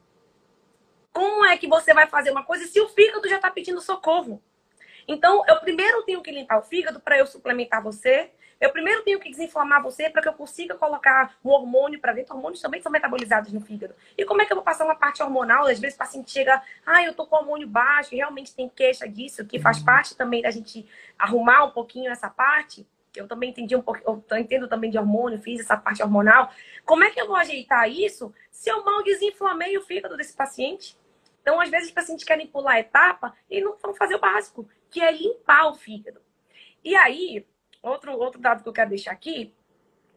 [1.13, 4.43] Como é que você vai fazer uma coisa se o fígado já está pedindo socorro?
[5.09, 9.21] Então, eu primeiro tenho que limpar o fígado para eu suplementar você, eu primeiro tenho
[9.21, 12.35] que desinflamar você para que eu consiga colocar um hormônio para dentro.
[12.35, 13.95] Hormônios também são metabolizados no fígado.
[14.17, 15.67] E como é que eu vou passar uma parte hormonal?
[15.67, 19.47] Às vezes o paciente chega, ah, eu tô com hormônio baixo, realmente tem queixa disso,
[19.47, 19.85] que faz uhum.
[19.85, 22.87] parte também da gente arrumar um pouquinho essa parte.
[23.15, 26.51] Eu também entendi um pouco, eu entendo também de hormônio, fiz essa parte hormonal.
[26.85, 30.97] Como é que eu vou ajeitar isso se eu mal desinflamei o fígado desse paciente?
[31.41, 34.69] Então, às vezes, os pacientes querem pular a etapa e não vão fazer o básico,
[34.91, 36.21] que é limpar o fígado.
[36.85, 37.47] E aí,
[37.83, 39.55] outro, outro dado que eu quero deixar aqui,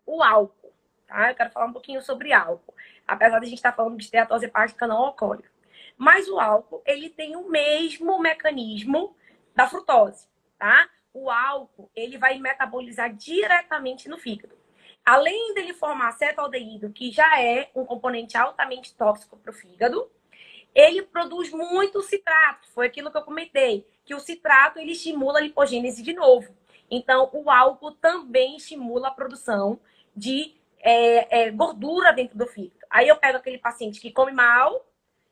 [0.06, 0.74] o álcool.
[1.08, 1.30] Tá?
[1.30, 2.74] Eu quero falar um pouquinho sobre álcool.
[3.08, 5.50] Apesar de a gente estar tá falando de esteatose hepática não alcoólica.
[5.98, 9.16] Mas o álcool, ele tem o mesmo mecanismo
[9.56, 10.90] da frutose, tá?
[11.14, 14.56] O álcool, ele vai metabolizar diretamente no fígado.
[15.06, 20.10] Além dele formar acetaldeído, que já é um componente altamente tóxico para o fígado,
[20.74, 22.68] ele produz muito citrato.
[22.70, 26.56] Foi aquilo que eu comentei, que o citrato ele estimula a lipogênese de novo.
[26.92, 29.80] Então, o álcool também estimula a produção
[30.14, 32.82] de é, é, gordura dentro do fígado.
[32.90, 34.86] Aí eu pego aquele paciente que come mal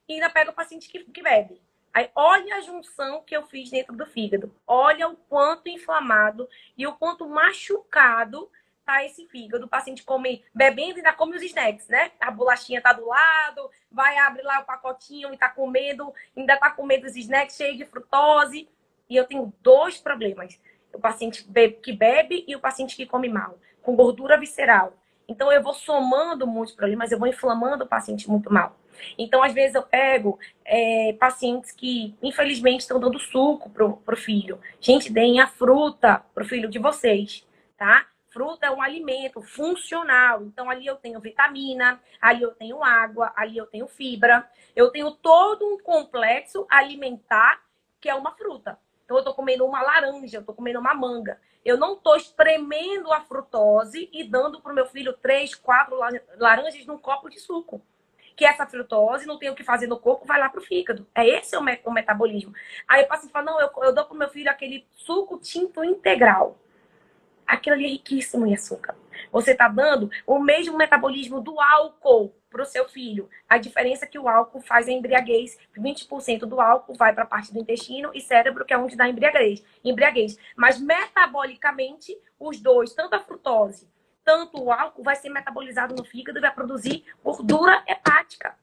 [0.07, 1.61] e ainda pego o paciente que, que bebe.
[1.93, 4.55] Aí olha a junção que eu fiz dentro do fígado.
[4.65, 8.49] Olha o quanto inflamado e o quanto machucado
[8.85, 9.65] tá esse fígado.
[9.65, 12.11] O paciente come bebendo e ainda come os snacks, né?
[12.21, 16.69] A bolachinha tá do lado, vai abrir lá o pacotinho e tá comendo, ainda tá
[16.69, 18.69] comendo os snacks cheios de frutose.
[19.09, 20.59] E eu tenho dois problemas
[20.93, 21.45] o paciente
[21.81, 24.93] que bebe e o paciente que come mal, com gordura visceral.
[25.27, 28.75] Então, eu vou somando muitos problemas, eu vou inflamando o paciente muito mal.
[29.17, 34.59] Então, às vezes, eu pego é, pacientes que, infelizmente, estão dando suco pro, pro filho.
[34.81, 37.47] Gente, deem a fruta pro filho de vocês,
[37.77, 38.07] tá?
[38.31, 40.43] Fruta é um alimento funcional.
[40.43, 44.49] Então, ali eu tenho vitamina, ali eu tenho água, ali eu tenho fibra.
[44.75, 47.61] Eu tenho todo um complexo alimentar
[48.01, 48.79] que é uma fruta.
[49.09, 51.41] Então, eu estou comendo uma laranja, eu estou comendo uma manga.
[51.65, 55.97] Eu não estou espremendo a frutose e dando para o meu filho três, quatro
[56.37, 57.81] laranjas num copo de suco.
[58.35, 61.07] Que essa frutose não tem o que fazer no corpo, vai lá para o fígado.
[61.15, 62.53] É esse o, o metabolismo.
[62.87, 65.83] Aí o paciente fala, não, eu, eu dou para o meu filho aquele suco tinto
[65.83, 66.59] integral.
[67.47, 68.95] Aquilo ali é riquíssimo em açúcar.
[69.31, 73.29] Você está dando o mesmo metabolismo do álcool para o seu filho.
[73.47, 75.57] A diferença é que o álcool faz a embriaguez.
[75.77, 79.07] 20% do álcool vai para a parte do intestino e cérebro, que é onde dá
[79.07, 79.63] embriaguez.
[79.83, 80.37] embriaguez.
[80.55, 83.89] Mas metabolicamente, os dois, tanto a frutose,
[84.23, 88.55] tanto o álcool, vai ser metabolizado no fígado e vai produzir gordura hepática.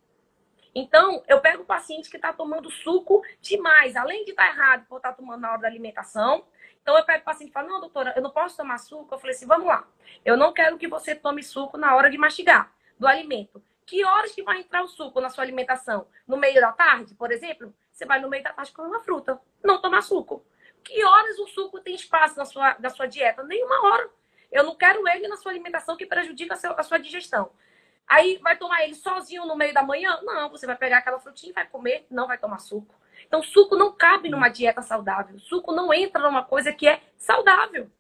[0.78, 4.86] Então, eu pego o paciente que está tomando suco demais, além de estar tá errado
[4.86, 6.44] por estar tá tomando na hora da alimentação.
[6.82, 9.14] Então, eu pego o paciente e falo: Não, doutora, eu não posso tomar suco.
[9.14, 9.88] Eu falei assim: Vamos lá.
[10.22, 13.62] Eu não quero que você tome suco na hora de mastigar do alimento.
[13.86, 16.08] Que horas que vai entrar o suco na sua alimentação?
[16.26, 17.72] No meio da tarde, por exemplo?
[17.92, 20.44] Você vai no meio da tarde comer uma fruta, não tomar suco.
[20.82, 23.44] Que horas o suco tem espaço na sua, na sua dieta?
[23.44, 24.10] Nenhuma hora.
[24.50, 27.50] Eu não quero ele na sua alimentação que prejudica a, seu, a sua digestão.
[28.08, 30.20] Aí vai tomar ele sozinho no meio da manhã?
[30.22, 32.94] Não, você vai pegar aquela frutinha e vai comer, não vai tomar suco.
[33.26, 35.38] Então, suco não cabe numa dieta saudável.
[35.38, 37.90] Suco não entra numa coisa que é saudável.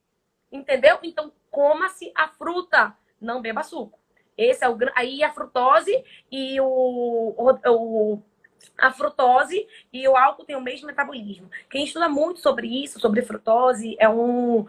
[0.50, 0.98] Entendeu?
[1.02, 3.98] Então, coma-se a fruta, não beba suco.
[4.36, 8.22] Esse é o aí a frutose e o, o,
[8.78, 11.50] a frutose e o álcool têm o mesmo metabolismo.
[11.70, 14.66] Quem estuda muito sobre isso, sobre frutose, é um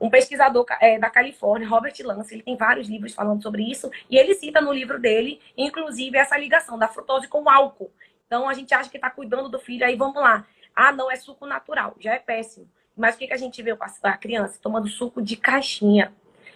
[0.00, 4.16] um pesquisador é, da Califórnia, Robert Lance, ele tem vários livros falando sobre isso, e
[4.16, 7.90] ele cita no livro dele, inclusive, essa ligação da frutose com o álcool.
[8.26, 10.46] Então, a gente acha que está cuidando do filho, aí vamos lá.
[10.74, 12.68] Ah, não, é suco natural, já é péssimo.
[12.96, 16.12] Mas o que, que a gente vê a criança tomando suco de caixinha?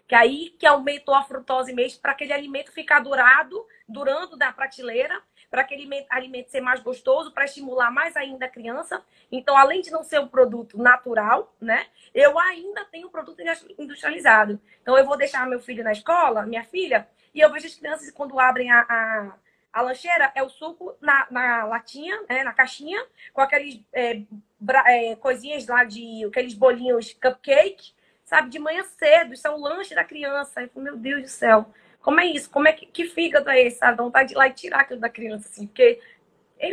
[0.06, 5.22] Que aí que aumentou a frutose mesmo para aquele alimento ficar durado, durando da prateleira,
[5.50, 9.04] para aquele alimento ser mais gostoso, para estimular mais ainda a criança.
[9.30, 11.86] Então, além de não ser um produto natural, né?
[12.14, 13.40] Eu ainda tenho um produto
[13.78, 14.58] industrializado.
[14.80, 18.10] Então, eu vou deixar meu filho na escola, minha filha, e eu vejo as crianças
[18.10, 19.34] quando abrem a, a,
[19.72, 24.22] a lancheira, é o suco na, na latinha, né, na caixinha, com aqueles é,
[24.60, 27.92] bra, é, coisinhas lá de aqueles bolinhos cupcake,
[28.32, 29.34] sabe, de manhã cedo.
[29.34, 30.62] Isso é o lanche da criança.
[30.62, 31.66] Eu falo, meu Deus do céu.
[32.00, 32.48] Como é isso?
[32.48, 33.84] Como é que, que fígado é esse?
[33.84, 36.00] A vontade de ir lá e tirar aquilo da criança, assim, porque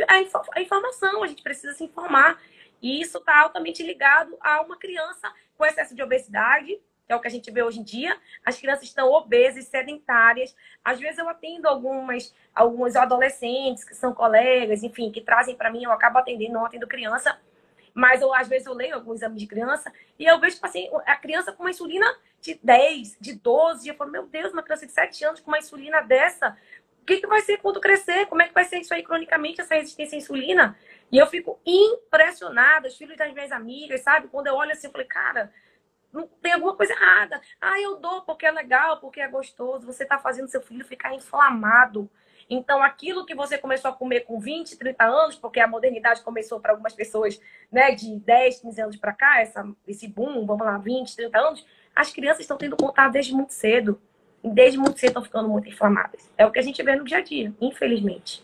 [0.08, 2.40] a, informação, a gente precisa se informar.
[2.80, 7.20] E isso está altamente ligado a uma criança com excesso de obesidade, que é o
[7.20, 8.16] que a gente vê hoje em dia.
[8.42, 10.56] As crianças estão obesas, sedentárias.
[10.82, 15.84] Às vezes eu atendo algumas, alguns adolescentes que são colegas, enfim, que trazem para mim,
[15.84, 17.38] eu acabo atendendo, não atendo criança,
[17.94, 20.88] mas eu, às vezes eu leio alguns exames de criança e eu vejo, tipo assim,
[21.06, 22.06] a criança com uma insulina
[22.40, 23.88] de 10, de 12.
[23.88, 26.56] Eu falo, meu Deus, uma criança de 7 anos com uma insulina dessa,
[27.02, 28.26] o que, que vai ser quando crescer?
[28.26, 30.76] Como é que vai ser isso aí cronicamente, essa resistência à insulina?
[31.10, 34.28] E eu fico impressionada, os filhos das minhas amigas, sabe?
[34.28, 35.52] Quando eu olho assim, eu falei, cara,
[36.12, 37.40] não tem alguma coisa errada.
[37.60, 39.86] Ah, eu dou porque é legal, porque é gostoso.
[39.86, 42.10] Você está fazendo seu filho ficar inflamado.
[42.48, 46.58] Então, aquilo que você começou a comer com 20, 30 anos, porque a modernidade começou
[46.58, 47.40] para algumas pessoas
[47.70, 51.66] né, de 10, 15 anos para cá, essa, esse boom, vamos lá, 20, 30 anos,
[51.94, 54.00] as crianças estão tendo contato desde muito cedo.
[54.42, 56.28] E desde muito cedo estão ficando muito inflamadas.
[56.36, 58.42] É o que a gente vê no dia a dia, infelizmente.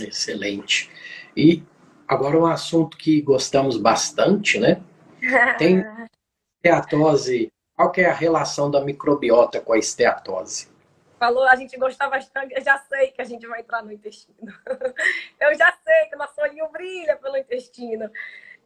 [0.00, 0.90] Excelente.
[1.36, 1.62] E
[2.08, 4.82] agora um assunto que gostamos bastante, né?
[5.56, 5.84] Tem
[6.62, 7.52] esteatose.
[7.74, 10.70] Qual que é a relação da microbiota com a esteatose?
[11.18, 14.52] falou, a gente gosta bastante, eu já sei que a gente vai entrar no intestino.
[15.40, 18.10] eu já sei que o nosso olhinho brilha pelo intestino.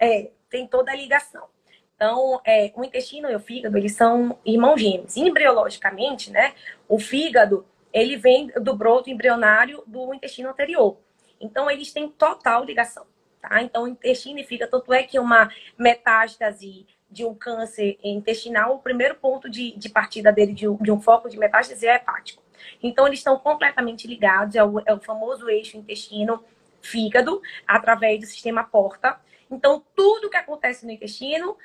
[0.00, 1.46] É, tem toda a ligação.
[1.94, 5.18] Então, é, o intestino e o fígado, eles são irmãos gêmeos.
[5.18, 6.54] Embriologicamente, né,
[6.88, 10.96] o fígado, ele vem do broto embrionário do intestino anterior.
[11.38, 13.06] Então, eles têm total ligação,
[13.38, 13.60] tá?
[13.60, 19.14] Então, intestino e fígado, tanto é que uma metástase de um câncer intestinal, o primeiro
[19.14, 22.42] ponto de, de partida dele, de um, de um foco de metástase, é hepático.
[22.82, 28.64] Então, eles estão completamente ligados, é o, é o famoso eixo intestino-fígado, através do sistema
[28.64, 29.20] porta.
[29.50, 31.56] Então, tudo que acontece no intestino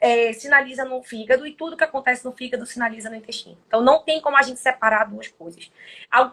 [0.00, 3.58] é, sinaliza no fígado e tudo que acontece no fígado sinaliza no intestino.
[3.66, 5.70] Então, não tem como a gente separar duas coisas.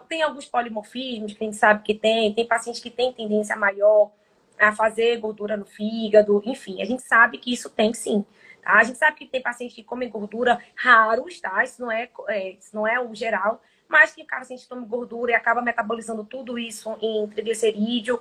[0.08, 4.10] Tem alguns polimorfismos que a gente sabe que tem, tem pacientes que têm tendência maior
[4.58, 8.24] a fazer gordura no fígado, enfim, a gente sabe que isso tem sim.
[8.64, 11.62] A gente sabe que tem pacientes que comem gordura raros, tá?
[11.62, 15.32] Isso não é, é isso não é o geral, mas que o paciente toma gordura
[15.32, 18.20] e acaba metabolizando tudo isso em triglicerídeo,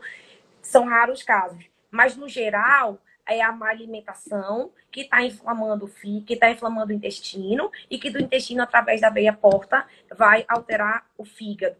[0.62, 1.66] são raros casos.
[1.90, 6.92] Mas, no geral, é a má alimentação que está inflamando o fígado, que está inflamando
[6.92, 9.86] o intestino e que do intestino, através da veia porta,
[10.16, 11.76] vai alterar o fígado.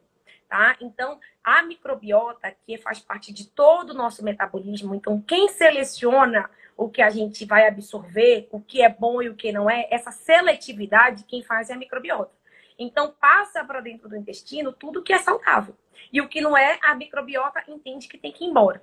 [0.48, 0.76] Tá?
[0.80, 6.90] Então, a microbiota, que faz parte de todo o nosso metabolismo, então, quem seleciona o
[6.90, 10.12] que a gente vai absorver, o que é bom e o que não é, essa
[10.12, 12.32] seletividade, quem faz é a microbiota.
[12.78, 15.76] Então, passa para dentro do intestino tudo que é saudável.
[16.12, 18.82] E o que não é, a microbiota entende que tem que ir embora.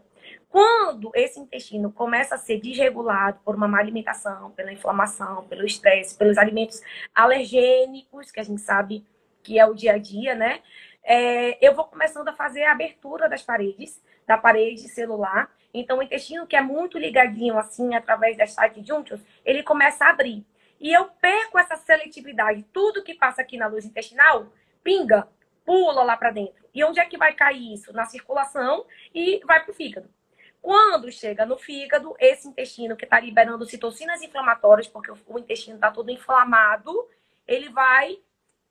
[0.48, 6.16] Quando esse intestino começa a ser desregulado por uma má alimentação, pela inflamação, pelo estresse,
[6.16, 6.80] pelos alimentos
[7.14, 9.04] alergênicos, que a gente sabe
[9.42, 10.60] que é o dia a dia, né?
[11.02, 15.50] É, eu vou começando a fazer a abertura das paredes, da parede celular.
[15.72, 20.10] Então, o intestino, que é muito ligadinho assim, através das side junctions, ele começa a
[20.10, 20.44] abrir
[20.80, 24.50] e eu perco essa seletividade, tudo que passa aqui na luz intestinal,
[24.82, 25.28] pinga,
[25.64, 26.64] pula lá para dentro.
[26.72, 27.92] E onde é que vai cair isso?
[27.92, 30.08] Na circulação e vai para o fígado.
[30.62, 35.90] Quando chega no fígado, esse intestino que está liberando citocinas inflamatórias, porque o intestino está
[35.90, 37.08] todo inflamado,
[37.46, 38.18] ele vai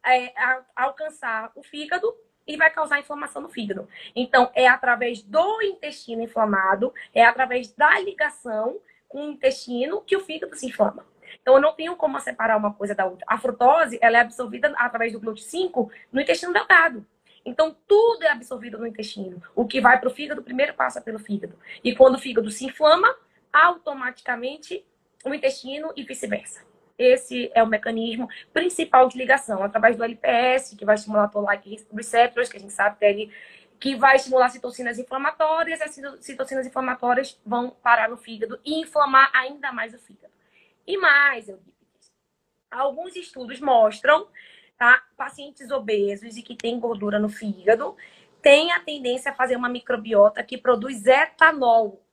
[0.04, 0.34] é,
[0.76, 2.16] alcançar o fígado
[2.50, 3.88] e vai causar inflamação no fígado.
[4.16, 10.20] Então, é através do intestino inflamado, é através da ligação com o intestino que o
[10.20, 11.06] fígado se inflama.
[11.40, 13.24] Então, eu não tenho como separar uma coisa da outra.
[13.28, 17.06] A frutose, ela é absorvida através do GLUT5 no intestino delgado.
[17.46, 19.42] Então, tudo é absorvido no intestino.
[19.56, 21.56] O que vai para o fígado, primeiro passa pelo fígado.
[21.84, 23.16] E quando o fígado se inflama,
[23.54, 24.84] automaticamente
[25.24, 26.69] o intestino e vice-versa.
[27.00, 32.50] Esse é o mecanismo principal de ligação, através do LPS, que vai estimular Toll-like receptors,
[32.50, 33.34] que a gente sabe que, ele,
[33.80, 39.32] que vai estimular citocinas inflamatórias, e as citocinas inflamatórias vão parar no fígado e inflamar
[39.34, 40.34] ainda mais o fígado.
[40.86, 41.78] E mais, eu digo,
[42.70, 44.28] alguns estudos mostram,
[44.78, 45.02] tá?
[45.16, 47.96] Pacientes obesos e que têm gordura no fígado
[48.42, 52.06] têm a tendência a fazer uma microbiota que produz etanol,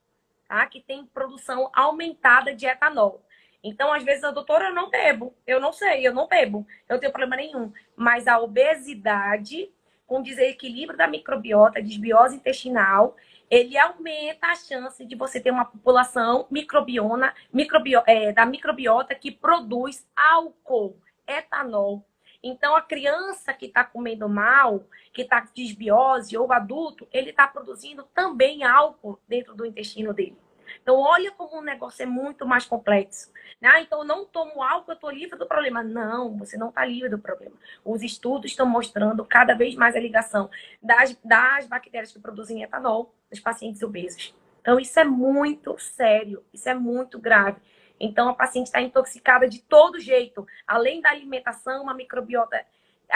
[0.48, 0.64] tá?
[0.66, 3.25] Que tem produção aumentada de etanol.
[3.66, 5.34] Então, às vezes, a doutora, eu não bebo.
[5.44, 6.64] Eu não sei, eu não bebo.
[6.88, 7.72] Eu não tenho problema nenhum.
[7.96, 9.72] Mas a obesidade,
[10.06, 13.16] com desequilíbrio da microbiota, desbiose intestinal,
[13.50, 19.32] ele aumenta a chance de você ter uma população microbiona, microbio, é, da microbiota que
[19.32, 20.96] produz álcool,
[21.26, 22.06] etanol.
[22.40, 28.04] Então, a criança que está comendo mal, que está desbiose, ou adulto, ele está produzindo
[28.14, 30.38] também álcool dentro do intestino dele.
[30.82, 33.30] Então, olha como o negócio é muito mais complexo.
[33.62, 35.82] Ah, então eu não tomo álcool, eu estou livre do problema.
[35.82, 37.56] Não, você não está livre do problema.
[37.84, 40.50] Os estudos estão mostrando cada vez mais a ligação
[40.82, 44.34] das, das bactérias que produzem etanol nos pacientes obesos.
[44.60, 47.60] Então, isso é muito sério, isso é muito grave.
[47.98, 50.46] Então, a paciente está intoxicada de todo jeito.
[50.66, 52.64] Além da alimentação, uma microbiota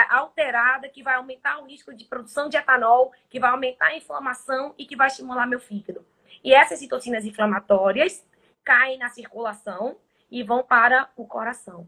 [0.09, 4.73] alterada que vai aumentar o risco de produção de etanol, que vai aumentar a inflamação
[4.77, 6.05] e que vai estimular meu fígado.
[6.43, 8.25] E essas citocinas inflamatórias
[8.63, 9.97] caem na circulação
[10.29, 11.87] e vão para o coração,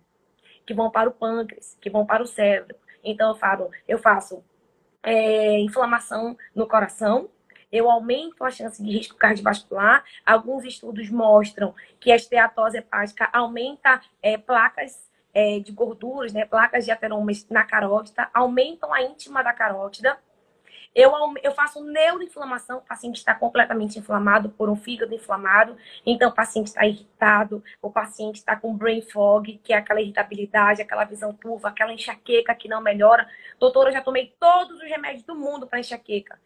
[0.65, 2.75] que vão para o pâncreas, que vão para o cérebro.
[3.03, 4.43] Então eu falo, eu faço
[5.01, 7.29] é, inflamação no coração,
[7.71, 10.03] eu aumento a chance de risco cardiovascular.
[10.25, 16.85] Alguns estudos mostram que a esteatose hepática aumenta é, placas é, de gorduras, né, placas
[16.85, 20.17] de ateromas na carótida, aumentam a íntima da carótida
[20.95, 25.75] eu, eu faço neuroinflamação, o paciente está completamente inflamado por um fígado inflamado,
[26.05, 30.81] então o paciente está irritado, o paciente está com brain fog, que é aquela irritabilidade,
[30.81, 33.27] aquela visão turva, aquela enxaqueca que não melhora.
[33.59, 36.39] Doutora, eu já tomei todos os remédios do mundo para enxaqueca.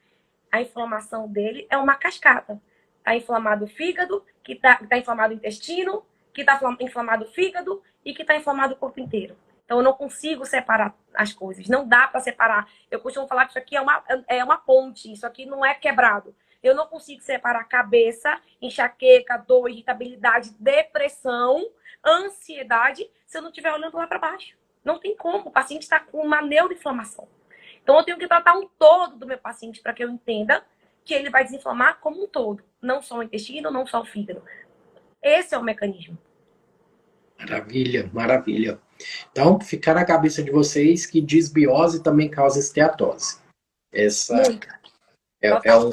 [0.52, 2.62] A inflamação dele é uma cascata.
[3.00, 7.82] Está inflamado o fígado, que está tá inflamado o intestino, que está inflamado o fígado
[8.06, 9.36] e que está inflamado o corpo inteiro.
[9.68, 11.68] Então, eu não consigo separar as coisas.
[11.68, 12.70] Não dá para separar.
[12.90, 15.74] Eu costumo falar que isso aqui é uma, é uma ponte, isso aqui não é
[15.74, 16.34] quebrado.
[16.64, 21.70] Eu não consigo separar cabeça, enxaqueca, dor, irritabilidade, depressão,
[22.04, 24.56] ansiedade, se eu não estiver olhando lá para baixo.
[24.86, 25.50] Não tem como.
[25.50, 27.28] O paciente está com uma neuroinflamação.
[27.84, 30.64] Então, eu tenho que tratar um todo do meu paciente para que eu entenda
[31.04, 32.64] que ele vai desinflamar como um todo.
[32.82, 34.42] Não só o intestino, não só o fígado.
[35.22, 36.18] Esse é o mecanismo.
[37.38, 38.87] Maravilha, maravilha.
[39.32, 43.38] Então, ficar na cabeça de vocês que disbiose também causa esteatose.
[43.92, 44.42] Essa
[45.42, 45.92] é, é um,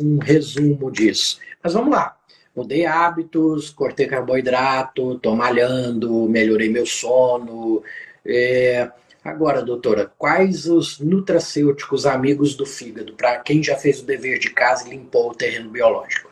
[0.00, 1.40] um, resumo disso.
[1.62, 2.16] Mas vamos lá.
[2.54, 7.82] Mudei hábitos, cortei carboidrato, tô malhando, melhorei meu sono.
[8.24, 8.90] É...
[9.24, 14.50] Agora, doutora, quais os nutracêuticos amigos do fígado, para quem já fez o dever de
[14.50, 16.30] casa e limpou o terreno biológico?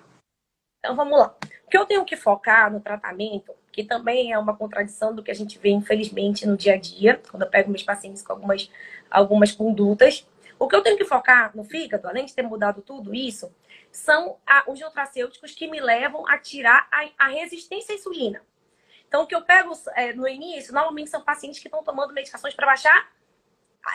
[0.78, 1.36] Então, vamos lá.
[1.66, 5.30] O que eu tenho que focar no tratamento que também é uma contradição do que
[5.30, 8.70] a gente vê, infelizmente, no dia a dia, quando eu pego meus pacientes com algumas,
[9.10, 10.26] algumas condutas.
[10.58, 13.54] O que eu tenho que focar no fígado, além de ter mudado tudo isso,
[13.92, 18.40] são a, os nutracêuticos que me levam a tirar a, a resistência à insulina.
[19.06, 22.54] Então, o que eu pego é, no início, normalmente são pacientes que estão tomando medicações
[22.54, 23.12] para baixar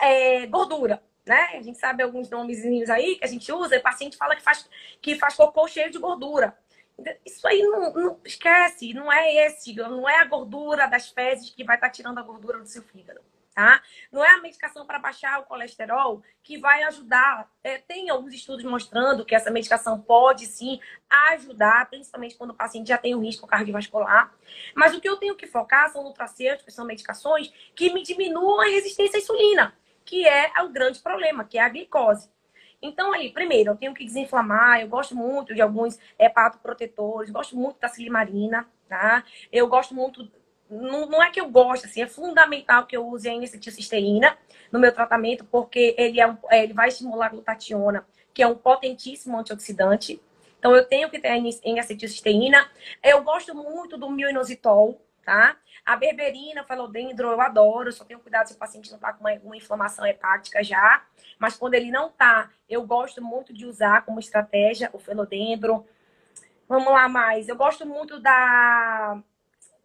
[0.00, 1.56] é, gordura, né?
[1.58, 4.42] A gente sabe alguns nomezinhos aí que a gente usa, e o paciente fala que
[4.42, 4.70] faz,
[5.00, 6.56] que faz cocô cheio de gordura.
[7.24, 11.64] Isso aí não, não, esquece, não é esse, não é a gordura das fezes que
[11.64, 13.20] vai estar tá tirando a gordura do seu fígado.
[13.54, 13.82] Tá?
[14.10, 17.50] Não é a medicação para baixar o colesterol que vai ajudar.
[17.62, 20.80] É, tem alguns estudos mostrando que essa medicação pode sim
[21.32, 24.32] ajudar, principalmente quando o paciente já tem um risco cardiovascular.
[24.74, 28.64] Mas o que eu tenho que focar são nutracêuticos, são medicações que me diminuam a
[28.64, 32.30] resistência à insulina, que é o grande problema, que é a glicose.
[32.82, 34.80] Então, aí, primeiro, eu tenho que desinflamar.
[34.80, 39.24] Eu gosto muito de alguns hepatoprotetores, gosto muito da silimarina, tá?
[39.52, 40.28] Eu gosto muito.
[40.68, 44.36] Não, não é que eu gosto, assim, é fundamental que eu use a N-acetilcisteína
[44.72, 48.46] no meu tratamento, porque ele, é um, é, ele vai estimular a glutationa, que é
[48.46, 50.20] um potentíssimo antioxidante.
[50.58, 52.68] Então, eu tenho que ter a N-acetilcisteína.
[53.02, 55.56] Eu gosto muito do mioinositol, tá?
[55.84, 59.32] A berberina, falodendro, eu adoro, só tenho cuidado se o paciente não está com uma,
[59.42, 61.02] uma, inflamação hepática já.
[61.38, 65.86] Mas quando ele não está, eu gosto muito de usar como estratégia o felodendro.
[66.68, 67.48] Vamos lá mais.
[67.48, 69.20] Eu gosto muito da,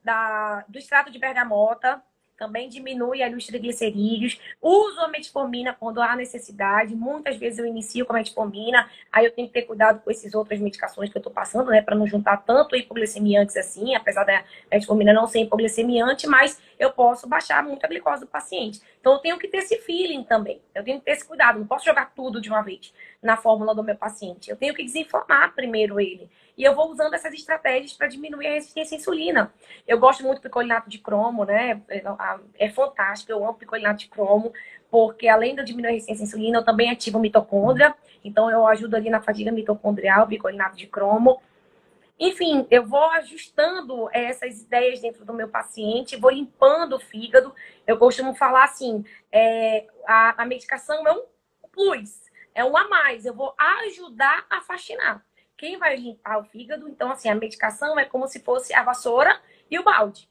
[0.03, 2.01] da, do extrato de bergamota,
[2.37, 4.39] também diminui ali os triglicerídeos.
[4.61, 6.95] Uso a metformina quando há necessidade.
[6.95, 10.33] Muitas vezes eu inicio com a metformina, aí eu tenho que ter cuidado com essas
[10.33, 14.43] outras medicações que eu estou passando, né, para não juntar tanto hipoglicemiantes assim, apesar da
[14.71, 18.81] metformina não ser hipoglicemiante, mas eu posso baixar muito a glicose do paciente.
[18.99, 20.61] Então eu tenho que ter esse feeling também.
[20.75, 21.59] Eu tenho que ter esse cuidado.
[21.59, 24.49] Não posso jogar tudo de uma vez na fórmula do meu paciente.
[24.49, 26.29] Eu tenho que desinflamar primeiro ele.
[26.57, 29.53] E eu vou usando essas estratégias para diminuir a resistência à insulina.
[29.87, 31.81] Eu gosto muito do picolinato de cromo, né?
[31.87, 32.03] É,
[32.57, 34.53] é fantástico, eu amo picolinato de cromo,
[34.89, 37.95] porque além de eu diminuir a resistência à insulina, eu também ativo a mitocôndria.
[38.23, 41.41] Então eu ajudo ali na fadiga mitocondrial, picolinato de cromo.
[42.19, 47.53] Enfim, eu vou ajustando essas ideias dentro do meu paciente, vou limpando o fígado.
[47.85, 51.23] Eu costumo falar assim: é, a, a medicação é um
[51.71, 52.26] plus,
[52.57, 53.23] é um a mais.
[53.23, 55.23] Eu vou ajudar a faxinar
[55.55, 56.89] quem vai limpar o fígado.
[56.89, 59.39] Então, assim, a medicação é como se fosse a vassoura
[59.69, 60.27] e o balde,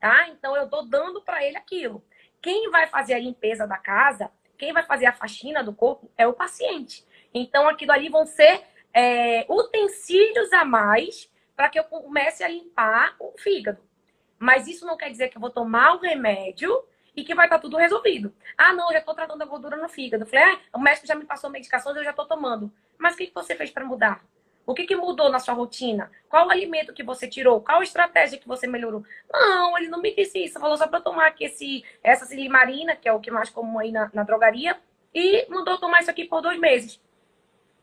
[0.00, 0.28] tá?
[0.30, 2.02] Então, eu tô dando para ele aquilo.
[2.40, 6.26] Quem vai fazer a limpeza da casa, quem vai fazer a faxina do corpo é
[6.26, 7.06] o paciente.
[7.34, 8.62] Então, aquilo ali vão ser
[8.94, 13.82] é, utensílios a mais para que eu comece a limpar o fígado.
[14.38, 16.82] Mas isso não quer dizer que eu vou tomar o remédio
[17.18, 18.32] e que vai estar tá tudo resolvido.
[18.56, 20.24] Ah, não, já estou tratando a gordura no fígado.
[20.24, 22.72] Falei, ah, o médico já me passou medicações, eu já estou tomando.
[22.96, 24.24] Mas o que, que você fez para mudar?
[24.64, 26.12] O que, que mudou na sua rotina?
[26.28, 27.60] Qual alimento que você tirou?
[27.60, 29.02] Qual estratégia que você melhorou?
[29.32, 30.60] Não, ele não me disse isso.
[30.60, 33.90] Falou só para tomar aqui esse, essa silimarina, que é o que mais comum aí
[33.90, 34.78] na, na drogaria,
[35.12, 36.96] e mandou tomar isso aqui por dois meses.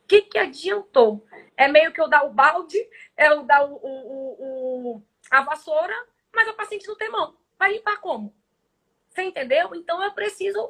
[0.03, 1.25] O que, que adiantou?
[1.57, 2.77] É meio que eu dar o balde,
[3.17, 5.95] é eu dar o, o, o, a vassoura,
[6.33, 7.35] mas o paciente não tem mão.
[7.57, 8.33] Vai limpar como?
[9.15, 9.73] Você entendeu?
[9.73, 10.69] Então eu preciso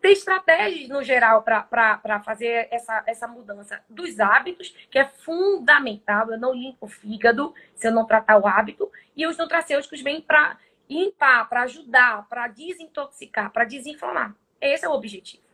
[0.00, 6.28] ter estratégias no geral para fazer essa, essa mudança dos hábitos, que é fundamental.
[6.28, 8.90] Eu não limpo o fígado se eu não tratar o hábito.
[9.16, 10.58] E os nutracêuticos vêm para
[10.90, 14.34] limpar, para ajudar, para desintoxicar, para desinflamar.
[14.60, 15.44] Esse é o objetivo.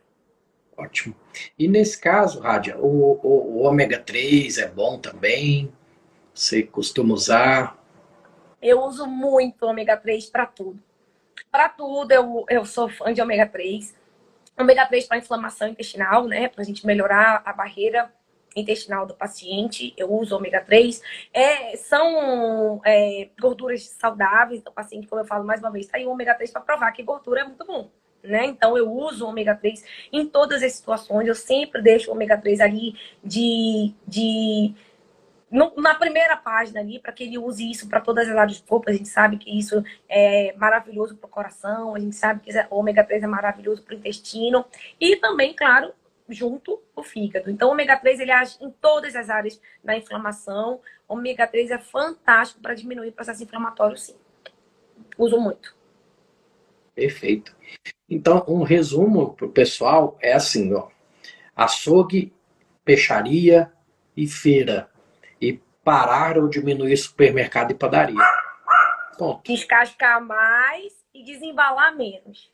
[0.75, 1.15] Ótimo.
[1.59, 5.71] E nesse caso, Rádia, o, o, o ômega 3 é bom também?
[6.33, 7.77] Você costuma usar?
[8.59, 10.81] Eu uso muito ômega 3 para tudo.
[11.49, 14.01] Para tudo, eu, eu sou fã de ômega 3
[14.61, 16.47] ômega 3 para inflamação intestinal, né?
[16.47, 18.11] Para a gente melhorar a barreira
[18.55, 19.93] intestinal do paciente.
[19.97, 21.01] Eu uso ômega 3.
[21.33, 26.05] É, são é, gorduras saudáveis do paciente, como eu falo mais uma vez, tá aí
[26.05, 27.89] o ômega 3 para provar que gordura é muito bom.
[28.23, 28.45] Né?
[28.45, 31.27] Então eu uso o ômega 3 em todas as situações.
[31.27, 34.75] Eu sempre deixo o ômega 3 ali de, de
[35.51, 38.67] no, na primeira página ali, para que ele use isso para todas as áreas do
[38.67, 38.89] corpo.
[38.89, 42.77] A gente sabe que isso é maravilhoso para o coração, a gente sabe que o
[42.77, 44.65] ômega 3 é maravilhoso para o intestino
[44.99, 45.93] e também, claro,
[46.29, 47.51] junto o fígado.
[47.51, 50.79] Então, o ômega 3 ele age em todas as áreas da inflamação.
[51.07, 54.15] O ômega 3 é fantástico para diminuir o processo inflamatório, sim.
[55.17, 55.75] Uso muito.
[56.95, 57.55] Perfeito.
[58.09, 60.89] Então, um resumo para o pessoal é assim, ó.
[61.55, 62.33] Açougue,
[62.85, 63.71] peixaria
[64.15, 64.90] e feira
[65.83, 68.17] parar ou diminuir supermercado e padaria.
[69.17, 69.41] Ponto.
[69.43, 72.51] Descascar mais e desembalar menos.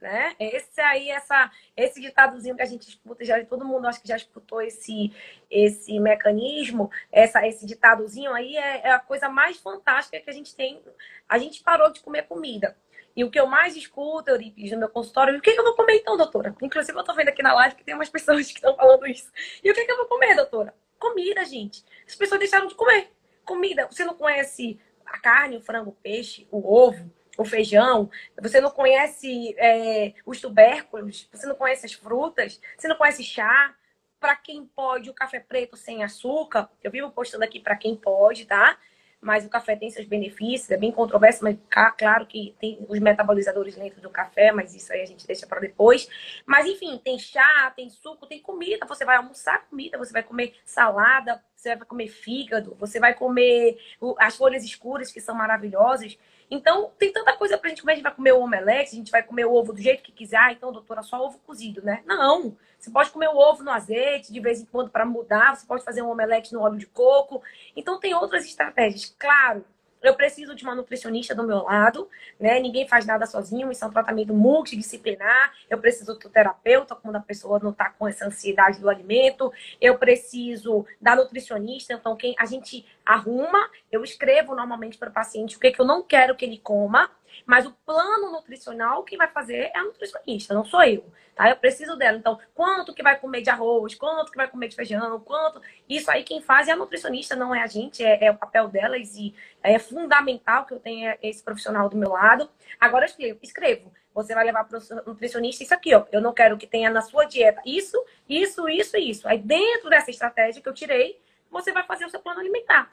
[0.00, 0.36] Né?
[0.38, 4.16] Esse aí, essa, esse ditadozinho que a gente escuta, já, todo mundo acho que já
[4.16, 5.12] escutou esse,
[5.50, 10.54] esse mecanismo, essa, esse ditadozinho aí é, é a coisa mais fantástica que a gente
[10.54, 10.80] tem.
[11.28, 12.76] A gente parou de comer comida.
[13.16, 15.96] E o que eu mais escuto, Euripides, no meu consultório, o que, eu vou comer
[15.96, 16.54] então, doutora?
[16.62, 19.32] Inclusive, eu tô vendo aqui na live que tem umas pessoas que estão falando isso.
[19.64, 20.72] E o que eu vou comer, doutora?
[20.98, 21.84] Comida, gente.
[22.06, 23.10] As pessoas deixaram de comer.
[23.44, 23.86] Comida.
[23.86, 28.10] Você não conhece a carne, o frango, o peixe, o ovo, o feijão.
[28.40, 31.28] Você não conhece é, os tubérculos.
[31.32, 32.60] Você não conhece as frutas.
[32.76, 33.74] Você não conhece chá.
[34.20, 36.68] Para quem pode, o café preto sem açúcar.
[36.82, 38.76] Eu vivo postando aqui para quem pode, tá?
[39.20, 41.56] Mas o café tem seus benefícios, é bem controverso, mas
[41.96, 45.60] claro que tem os metabolizadores dentro do café, mas isso aí a gente deixa para
[45.60, 46.08] depois.
[46.46, 50.54] Mas enfim, tem chá, tem suco, tem comida, você vai almoçar comida, você vai comer
[50.64, 53.76] salada, você vai comer fígado, você vai comer
[54.18, 56.16] as folhas escuras que são maravilhosas.
[56.50, 57.92] Então, tem tanta coisa pra gente comer.
[57.92, 60.12] A gente vai comer o omelete, a gente vai comer o ovo do jeito que
[60.12, 60.38] quiser.
[60.38, 62.02] Ah, então, doutora, só ovo cozido, né?
[62.06, 62.56] Não.
[62.78, 65.56] Você pode comer o ovo no azeite de vez em quando para mudar.
[65.56, 67.42] Você pode fazer um omelete no óleo de coco.
[67.76, 69.14] Então, tem outras estratégias.
[69.18, 69.64] Claro,
[70.02, 72.60] eu preciso de uma nutricionista do meu lado, né?
[72.60, 75.52] Ninguém faz nada sozinho, isso é um tratamento multidisciplinar.
[75.68, 79.52] Eu preciso do terapeuta quando a pessoa não está com essa ansiedade do alimento.
[79.80, 85.56] Eu preciso da nutricionista, então quem a gente arruma, eu escrevo normalmente para o paciente
[85.56, 87.10] o que, que eu não quero que ele coma.
[87.46, 91.04] Mas o plano nutricional, quem vai fazer é a nutricionista, não sou eu.
[91.34, 91.48] Tá?
[91.48, 92.18] Eu preciso dela.
[92.18, 95.62] Então, quanto que vai comer de arroz, quanto que vai comer de feijão, quanto.
[95.88, 98.68] Isso aí quem faz é a nutricionista, não é a gente, é, é o papel
[98.68, 99.32] delas e
[99.62, 102.50] é fundamental que eu tenha esse profissional do meu lado.
[102.80, 103.92] Agora eu escrevo, escrevo.
[104.12, 106.04] Você vai levar para o nutricionista isso aqui, ó.
[106.10, 109.28] Eu não quero que tenha na sua dieta isso, isso, isso isso.
[109.28, 112.90] Aí dentro dessa estratégia que eu tirei, você vai fazer o seu plano alimentar.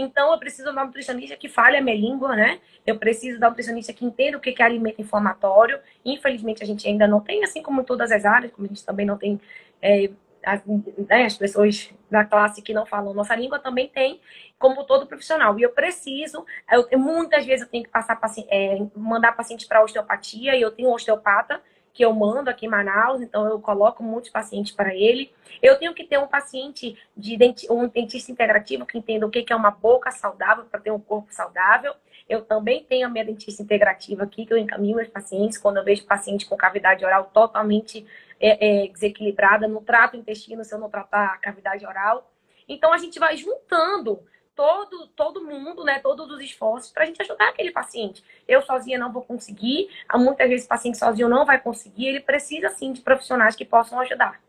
[0.00, 2.60] Então, eu preciso de um nutricionista que fale a minha língua, né?
[2.86, 5.80] Eu preciso um nutricionista que entenda o que é alimento inflamatório.
[6.04, 8.86] Infelizmente, a gente ainda não tem, assim como em todas as áreas, como a gente
[8.86, 9.40] também não tem
[9.82, 10.08] é,
[10.46, 14.20] as, né, as, pessoas da classe que não falam nossa língua também tem,
[14.56, 15.58] como todo profissional.
[15.58, 20.56] E eu preciso, eu, muitas vezes eu tenho que passar é, mandar paciente para osteopatia
[20.56, 21.60] e eu tenho um osteopata
[21.98, 25.32] que eu mando aqui em Manaus, então eu coloco muitos pacientes para ele.
[25.60, 29.52] Eu tenho que ter um paciente de denti um dentista integrativo que entenda o que
[29.52, 31.92] é uma boca saudável para ter um corpo saudável.
[32.28, 35.84] Eu também tenho a minha dentista integrativa aqui, que eu encaminho meus pacientes quando eu
[35.84, 38.06] vejo paciente com cavidade oral totalmente
[38.38, 42.30] é, é, desequilibrada, no trato intestino, se eu não tratar a cavidade oral.
[42.68, 44.22] Então a gente vai juntando
[44.58, 48.24] todo, todo mundo, né, todos os esforços para a gente ajudar aquele paciente.
[48.48, 52.68] Eu sozinha não vou conseguir, muitas vezes o paciente sozinho não vai conseguir, ele precisa
[52.70, 54.42] sim de profissionais que possam ajudar.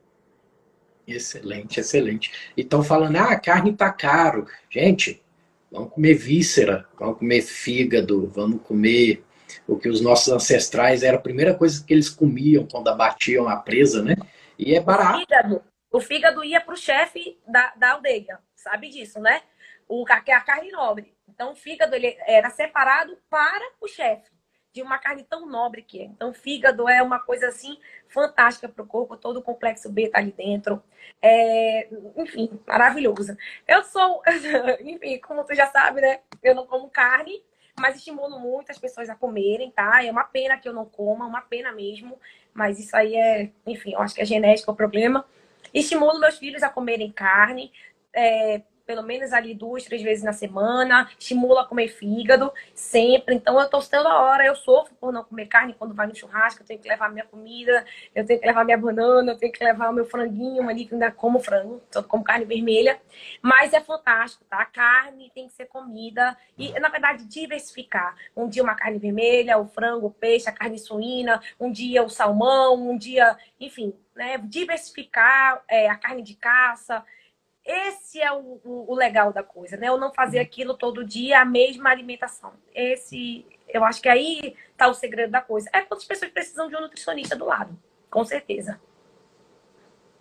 [1.07, 2.51] Excelente, excelente.
[2.57, 4.47] Então falando, ah, a carne tá caro.
[4.67, 5.21] Gente,
[5.71, 9.23] vamos comer víscera, vamos comer fígado, vamos comer
[9.67, 13.57] o que os nossos ancestrais era a primeira coisa que eles comiam quando abatiam a
[13.57, 14.15] presa, né?
[14.57, 15.17] E é barato.
[15.17, 19.43] O fígado, o fígado ia para o chefe da, da aldeia, sabe disso, né?
[19.89, 21.13] O, é a carne nobre.
[21.27, 24.29] Então, o fígado ele era separado para o chefe,
[24.71, 26.05] de uma carne tão nobre que é.
[26.05, 27.77] Então, o fígado é uma coisa assim
[28.07, 30.81] fantástica para o corpo, todo o complexo B está ali dentro.
[31.21, 33.35] É, enfim, maravilhoso.
[33.67, 34.21] Eu sou,
[34.81, 36.19] enfim, como tu já sabe, né?
[36.43, 37.43] Eu não como carne,
[37.79, 40.05] mas estimulo muito as pessoas a comerem, tá?
[40.05, 42.19] É uma pena que eu não coma, uma pena mesmo,
[42.53, 45.25] mas isso aí é, enfim, eu acho que é genético o problema.
[45.73, 47.71] Estimulo meus filhos a comerem carne.
[48.13, 53.35] É, pelo menos ali duas, três vezes na semana, estimula a comer fígado, sempre.
[53.35, 56.63] Então, eu tô toda hora, eu sofro por não comer carne quando vai no churrasco,
[56.63, 57.85] eu tenho que levar minha comida,
[58.15, 60.95] eu tenho que levar minha banana, eu tenho que levar o meu franguinho ali, que
[60.95, 62.99] ainda como frango, só como carne vermelha.
[63.43, 64.57] Mas é fantástico, tá?
[64.57, 68.15] A carne tem que ser comida e, na verdade, diversificar.
[68.35, 72.09] Um dia uma carne vermelha, o frango, o peixe, a carne suína, um dia o
[72.09, 74.39] salmão, um dia, enfim, né?
[74.39, 77.05] Diversificar é, a carne de caça,
[77.69, 79.89] esse é o, o, o, legal da coisa, né?
[79.89, 82.53] Eu não fazer aquilo todo dia, a mesma alimentação.
[82.73, 85.69] Esse, eu acho que aí tá o segredo da coisa.
[85.71, 87.77] É quando as pessoas precisam de um nutricionista do lado,
[88.09, 88.81] com certeza.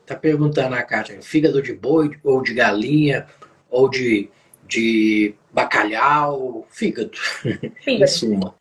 [0.05, 3.27] Tá perguntando a Kátia, fígado de boi ou de galinha
[3.71, 4.31] ou de,
[4.65, 7.17] de bacalhau, fígado.
[7.83, 8.09] Fígado.
[8.13, 8.55] suma.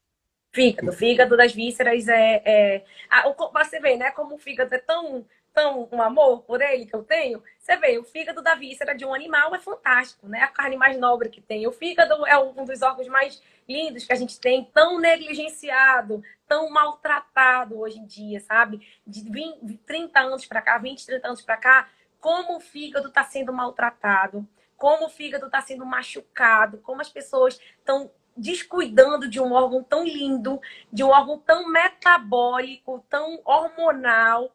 [0.55, 2.85] Fígado, fígado das vísceras é, é...
[3.09, 4.11] Ah, você vê, né?
[4.11, 5.25] Como o fígado é tão
[5.57, 9.03] tão um amor por ele que eu tenho, você vê, o fígado da víscera de
[9.03, 10.41] um animal é fantástico, né?
[10.41, 11.65] A carne mais nobre que tem.
[11.65, 16.69] O fígado é um dos órgãos mais lindos que a gente tem, tão negligenciado, tão
[16.69, 18.87] maltratado hoje em dia, sabe?
[19.05, 21.89] De 20, 30 anos para cá, 20, 30 anos para cá,
[22.19, 24.47] como o fígado está sendo maltratado,
[24.77, 30.03] como o fígado está sendo machucado, como as pessoas estão descuidando de um órgão tão
[30.03, 30.61] lindo,
[30.93, 34.51] de um órgão tão metabólico, tão hormonal,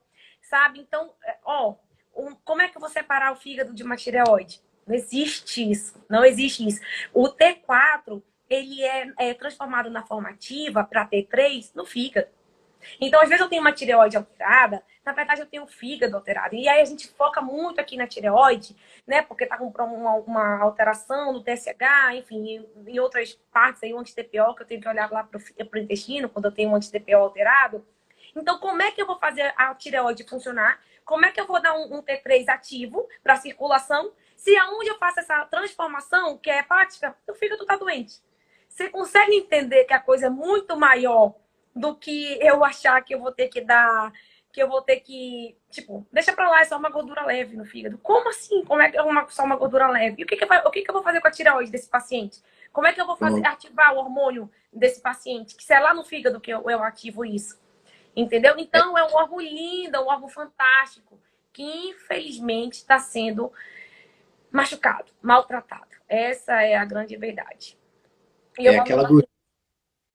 [0.53, 0.81] sabe?
[0.81, 1.77] Então, é, ó,
[2.15, 4.61] um, como é que eu vou separar o fígado de uma tireoide?
[4.87, 6.05] Não existe isso.
[6.11, 6.79] Não existe isso.
[7.15, 12.29] O T4, ele é, é transformado na formativa para T3 no fígado.
[13.01, 16.55] Então, às vezes eu tenho uma tireoide alterada, na verdade eu tenho o fígado alterado.
[16.57, 18.77] E aí a gente foca muito aqui na tireoide,
[19.07, 19.23] né?
[19.23, 24.55] Porque tá com uma, uma alteração no TSH, enfim, em outras partes aí, o anti-TPO,
[24.57, 25.41] que eu tenho que olhar lá pro,
[25.71, 27.87] pro intestino, quando eu tenho um anti-TPO alterado.
[28.35, 30.81] Então, como é que eu vou fazer a tireoide funcionar?
[31.05, 34.13] Como é que eu vou dar um, um T3 ativo para circulação?
[34.37, 38.21] Se aonde eu faço essa transformação, que é hepática, o fígado está doente.
[38.69, 41.35] Você consegue entender que a coisa é muito maior
[41.75, 44.13] do que eu achar que eu vou ter que dar,
[44.53, 47.65] que eu vou ter que, tipo, deixa para lá, é só uma gordura leve no
[47.65, 47.99] fígado.
[47.99, 48.65] Como assim?
[48.65, 50.17] Como é que é uma, só uma gordura leve?
[50.21, 51.89] E o que, que, eu, o que, que eu vou fazer com a tireoide desse
[51.89, 52.43] paciente?
[52.73, 53.47] Como é que eu vou fazer, uhum.
[53.47, 55.55] ativar o hormônio desse paciente?
[55.55, 57.61] Que se é lá no fígado que eu, eu ativo isso.
[58.15, 58.55] Entendeu?
[58.59, 61.19] Então, é um órgão lindo, é um órgão fantástico,
[61.53, 63.51] que infelizmente está sendo
[64.51, 65.89] machucado, maltratado.
[66.09, 67.79] Essa é a grande verdade.
[68.59, 69.27] E é aquela gordura.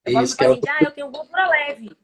[0.05, 1.97] Isso, que é ah, eu tenho gordura leve.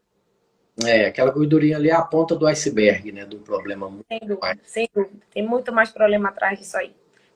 [0.84, 3.26] É, aquela gordurinha ali é a ponta do iceberg, né?
[3.26, 5.24] Do problema muito sem dúvida, sem dúvida.
[5.32, 6.96] Tem muito mais problema atrás disso aí.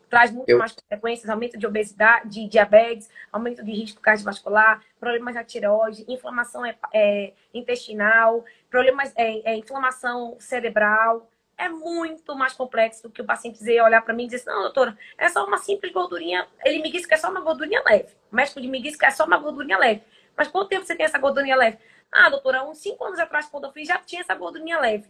[0.09, 0.57] Traz muito eu...
[0.57, 6.65] mais consequências, aumento de obesidade, de diabetes, aumento de risco cardiovascular, problemas da tireoide, inflamação
[6.65, 11.29] é, é, intestinal, problemas, é, é, inflamação cerebral.
[11.57, 14.49] É muito mais complexo do que o paciente dizer, olhar para mim e dizer assim,
[14.49, 16.47] não, doutora, é só uma simples gordurinha.
[16.63, 18.09] Ele me disse que é só uma gordurinha leve.
[18.31, 20.03] O médico me disse que é só uma gordurinha leve.
[20.35, 21.79] Mas quanto tempo você tem essa gordurinha leve?
[22.11, 25.07] Ah, doutora, uns cinco anos atrás, quando eu fiz, já tinha essa gordurinha leve.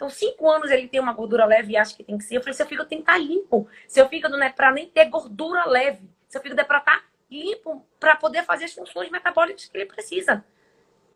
[0.00, 2.38] Então, cinco anos ele tem uma gordura leve e acha que tem que ser.
[2.38, 3.68] Eu falei, seu fígado tem que estar tá limpo.
[3.86, 6.08] Seu fígado não é para nem ter gordura leve.
[6.26, 9.84] Seu fígado é para estar tá limpo para poder fazer as funções metabólicas que ele
[9.84, 10.42] precisa.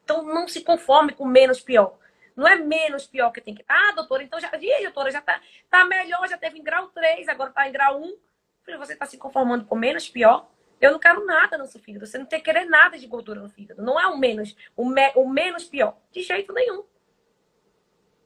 [0.04, 1.96] Então, não se conforme com menos pior.
[2.36, 3.74] Não é menos pior que tem que estar.
[3.74, 4.50] Ah, doutora, então já.
[4.52, 8.02] Aí, doutora, já tá, tá melhor, já teve em grau 3, agora tá em grau
[8.02, 8.04] 1.
[8.04, 8.18] Eu
[8.66, 10.46] falei, você está se conformando com menos pior?
[10.78, 12.06] Eu não quero nada no seu fígado.
[12.06, 13.82] Você não tem que querer nada de gordura no fígado.
[13.82, 15.96] Não é o menos, o, me, o menos pior.
[16.12, 16.84] De jeito nenhum.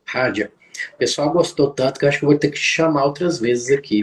[0.09, 0.51] Rádia,
[0.95, 3.39] o pessoal gostou tanto que eu acho que eu vou ter que te chamar outras
[3.39, 4.01] vezes aqui.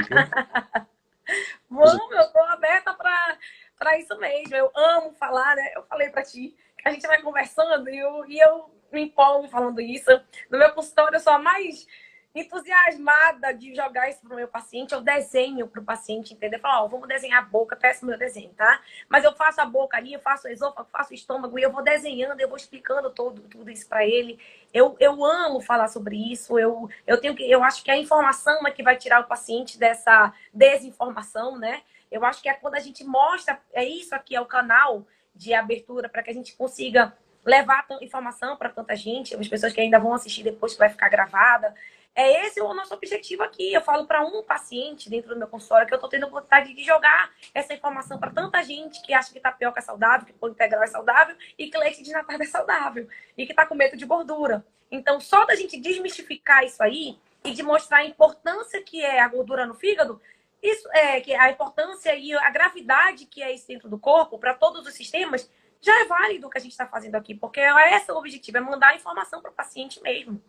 [1.68, 4.56] Vamos, eu tô aberta para isso mesmo.
[4.56, 5.72] Eu amo falar, né?
[5.76, 9.48] Eu falei para ti que a gente vai conversando e eu, e eu me empolgo
[9.48, 10.12] falando isso.
[10.50, 11.88] No meu consultório, eu sou a mais
[12.36, 16.58] entusiasmada de jogar isso pro meu paciente, eu desenho pro paciente, entendeu?
[16.58, 18.82] Eu falo, ó, vamos desenhar a boca, peço o meu desenho, tá?
[19.08, 21.72] Mas eu faço a boca ali, eu faço o esôfago, faço o estômago, e eu
[21.72, 24.38] vou desenhando, eu vou explicando todo, tudo isso para ele.
[24.74, 28.68] Eu, eu amo falar sobre isso, eu, eu tenho que, eu acho que a informação
[28.68, 31.82] é que vai tirar o paciente dessa desinformação, né?
[32.12, 35.54] Eu acho que é quando a gente mostra, é isso aqui, é o canal de
[35.54, 37.14] abertura para que a gente consiga
[37.46, 41.10] levar informação para tanta gente, as pessoas que ainda vão assistir depois que vai ficar
[41.10, 41.74] gravada.
[42.16, 43.74] É esse o nosso objetivo aqui.
[43.74, 46.82] Eu falo para um paciente dentro do meu consultório que eu estou tendo vontade de
[46.82, 50.82] jogar essa informação para tanta gente que acha que tapioca é saudável, que pão integral
[50.82, 53.06] é saudável e que leite de natar é saudável
[53.38, 54.66] e que está com medo de gordura.
[54.90, 59.28] Então, só da gente desmistificar isso aí e de mostrar a importância que é a
[59.28, 60.22] gordura no fígado,
[60.64, 64.54] isso é que a importância e a gravidade que é isso dentro do corpo para
[64.54, 65.52] todos os sistemas,
[65.82, 68.58] já é válido o que a gente está fazendo aqui, porque é esse o objetivo,
[68.58, 70.42] é mandar a informação para o paciente mesmo.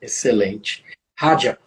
[0.00, 0.84] Excelente.
[1.18, 1.58] Rádia,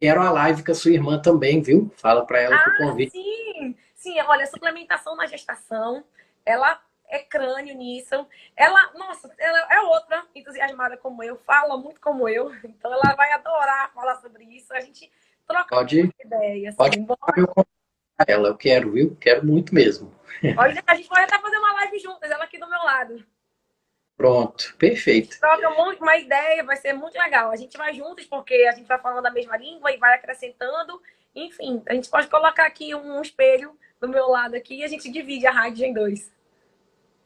[0.00, 1.92] quero a live com a sua irmã também, viu?
[1.96, 3.12] Fala para ela que o ah, convite.
[3.12, 6.04] Sim, sim, olha, suplementação na gestação,
[6.44, 8.26] ela é crânio nisso.
[8.56, 13.32] Ela, nossa, ela é outra entusiasmada como eu, fala muito como eu, então ela vai
[13.32, 14.72] adorar falar sobre isso.
[14.72, 15.10] A gente
[15.46, 16.68] troca pode, ideia.
[16.68, 16.98] Assim, pode
[17.36, 17.66] eu
[18.26, 19.16] ela, eu quero, viu?
[19.20, 20.14] Quero muito mesmo.
[20.56, 23.24] Olha, a gente pode até fazer uma live juntas, ela aqui do meu lado.
[24.16, 25.38] Pronto, perfeito.
[25.38, 27.50] Troca muito uma ideia, vai ser muito legal.
[27.50, 31.00] A gente vai juntos porque a gente vai falando a mesma língua e vai acrescentando.
[31.34, 35.10] Enfim, a gente pode colocar aqui um espelho do meu lado aqui e a gente
[35.10, 36.32] divide a rádio em dois.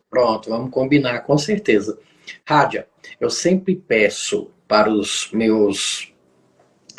[0.09, 1.97] Pronto, vamos combinar, com certeza.
[2.45, 2.89] Rádia,
[3.21, 6.13] eu sempre peço para os meus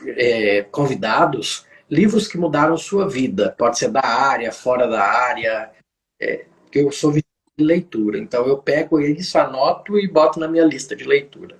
[0.07, 3.53] é, convidados livros que mudaram sua vida.
[3.57, 5.69] Pode ser da área, fora da área.
[6.21, 7.11] É, que eu sou
[7.61, 8.17] leitura.
[8.17, 11.57] Então eu pego isso, anoto e boto na minha lista de leitura.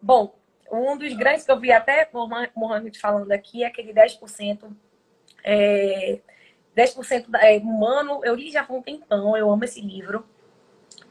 [0.00, 0.34] Bom,
[0.70, 2.26] um dos grandes que eu vi até o
[2.56, 4.70] Mohamed falando aqui é aquele 10%.
[5.42, 6.20] É,
[6.76, 10.24] 10% é, humano, eu li já há um tempão, eu amo esse livro.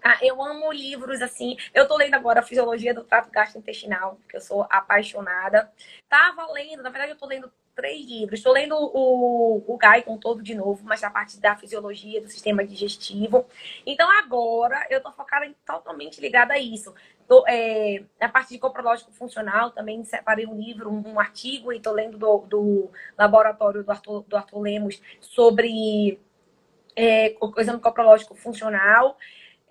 [0.01, 1.57] Ah, eu amo livros assim.
[1.73, 5.69] Eu tô lendo agora a Fisiologia do Trato Gastrointestinal, que eu sou apaixonada.
[6.07, 8.39] Tava lendo, na verdade, eu tô lendo três livros.
[8.41, 12.65] Estou lendo o, o Gaikon todo de novo, mas a parte da fisiologia do sistema
[12.65, 13.45] digestivo.
[13.85, 16.93] Então, agora eu estou focada em, totalmente ligada a isso.
[17.25, 21.77] Tô, é, a parte de coprológico funcional, também separei um livro, um, um artigo, e
[21.77, 26.19] estou lendo do, do, laboratório do Arthur, do Arthur Lemos sobre
[26.97, 29.17] é, o exame coprológico funcional.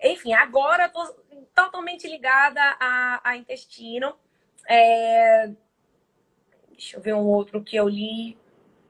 [0.01, 1.05] Enfim, agora estou
[1.53, 4.15] totalmente ligada a, a intestino.
[4.67, 5.51] É,
[6.79, 8.37] Deixa eu ver um outro que eu li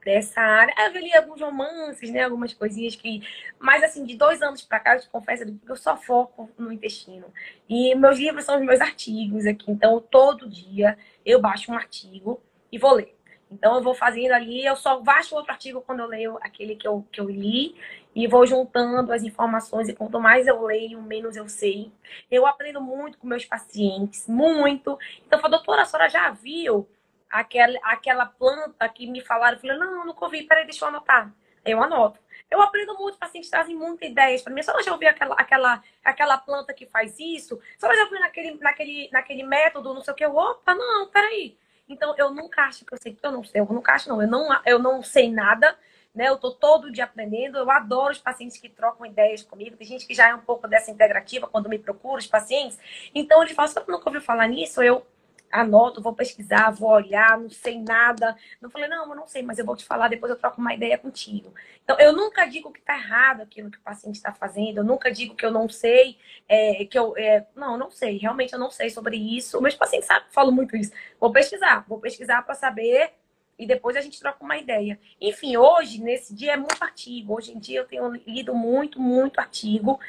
[0.06, 0.72] dessa área.
[0.78, 2.22] Ah, eu li alguns romances, né?
[2.22, 3.28] Algumas coisinhas que.
[3.58, 6.72] Mas, assim, de dois anos para cá, eu te confesso que eu só foco no
[6.72, 7.26] intestino.
[7.68, 9.72] E meus livros são os meus artigos aqui.
[9.72, 12.40] Então, todo dia eu baixo um artigo
[12.72, 13.18] e vou ler.
[13.50, 16.88] Então, eu vou fazendo ali, eu só baixo outro artigo quando eu leio aquele que
[16.88, 17.76] eu, que eu li
[18.14, 19.90] e vou juntando as informações.
[19.90, 21.92] E quanto mais eu leio, menos eu sei.
[22.30, 24.96] Eu aprendo muito com meus pacientes, muito.
[25.26, 26.88] Então, eu falo, doutora, a senhora já viu
[27.30, 31.32] aquela, aquela planta que me falaram, eu falei, não, nunca ouvi, peraí, deixa eu anotar.
[31.65, 32.19] Eu anoto.
[32.49, 34.63] Eu aprendo muito, pacientes trazem muitas ideias para mim.
[34.63, 39.09] Só já ouvi aquela, aquela, aquela planta que faz isso, só já ouvi naquele, naquele,
[39.11, 40.25] naquele método, não sei o que.
[40.25, 41.57] Opa, não, peraí.
[41.88, 44.21] Então, eu nunca acho que eu sei, eu não sei, eu nunca acho, não.
[44.21, 45.77] Eu não, eu não sei nada,
[46.13, 46.27] né?
[46.30, 47.57] Eu tô todo dia aprendendo.
[47.57, 49.75] Eu adoro os pacientes que trocam ideias comigo.
[49.75, 52.80] Tem gente que já é um pouco dessa integrativa quando me procura, os pacientes.
[53.13, 54.82] Então, eles falam, você nunca ouviu falar nisso?
[54.84, 55.05] Eu
[55.52, 58.36] anoto, vou pesquisar, vou olhar, não sei nada.
[58.62, 60.74] Não falei, não, eu não sei, mas eu vou te falar, depois eu troco uma
[60.74, 61.54] ideia contigo.
[61.84, 65.12] Então, eu nunca digo que está errado aquilo que o paciente está fazendo, eu nunca
[65.12, 67.18] digo que eu não sei, é, que eu.
[67.18, 69.62] É, não, não sei, realmente eu não sei sobre isso.
[69.62, 70.91] Meus pacientes sabem, falo muito isso.
[71.20, 73.14] Vou pesquisar, vou pesquisar para saber
[73.60, 74.97] e depois a gente troca uma ideia.
[75.20, 77.36] Enfim, hoje, nesse dia, é muito artigo.
[77.36, 80.00] Hoje em dia eu tenho lido muito, muito artigo.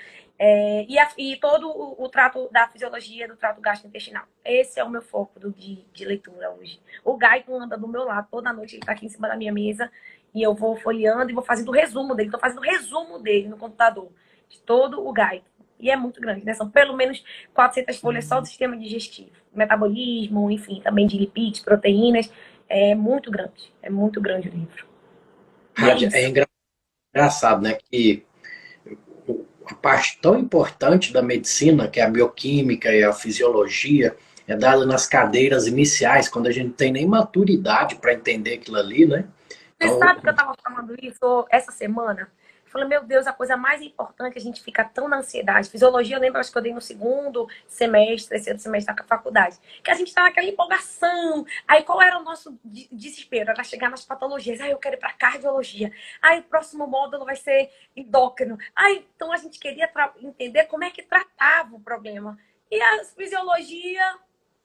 [0.42, 4.24] É, e, a, e, todo o, o, trato da fisiologia do trato gastrointestinal.
[4.42, 6.80] Esse é o meu foco do, de, de leitura hoje.
[7.04, 9.52] O Gaito anda do meu lado toda noite, ele está aqui em cima da minha
[9.52, 9.92] mesa
[10.34, 12.28] e eu vou folheando e vou fazendo o resumo dele.
[12.28, 14.10] Estou fazendo o resumo dele no computador,
[14.48, 15.44] de todo o Gaito.
[15.78, 16.54] E é muito grande, né?
[16.54, 17.22] São pelo menos
[17.52, 19.32] 400 folhas só do sistema digestivo.
[19.52, 22.32] Metabolismo, enfim, também de lipídios, proteínas.
[22.66, 23.74] É muito grande.
[23.82, 24.86] É muito grande o livro.
[25.76, 26.46] É, é
[27.14, 27.78] engraçado, né?
[27.90, 28.24] Que
[29.74, 34.16] parte tão importante da medicina, que é a bioquímica e a fisiologia,
[34.46, 39.06] é dada nas cadeiras iniciais, quando a gente tem nem maturidade para entender aquilo ali,
[39.06, 39.24] né?
[39.78, 42.28] Você então, sabe que eu estava falando isso essa semana?
[42.70, 45.68] Falei, meu Deus, a coisa mais importante, a gente fica tão na ansiedade.
[45.68, 49.90] Fisiologia, eu lembro, acho que eu dei no segundo semestre, terceiro semestre da faculdade, que
[49.90, 51.44] a gente tá naquela empolgação.
[51.66, 53.50] Aí qual era o nosso desespero?
[53.50, 54.60] Era chegar nas patologias.
[54.60, 55.92] Aí eu quero ir para cardiologia.
[56.22, 58.56] Aí o próximo módulo vai ser endócrino.
[58.74, 59.90] Aí então a gente queria
[60.22, 62.38] entender como é que tratava o problema.
[62.70, 64.16] E a fisiologia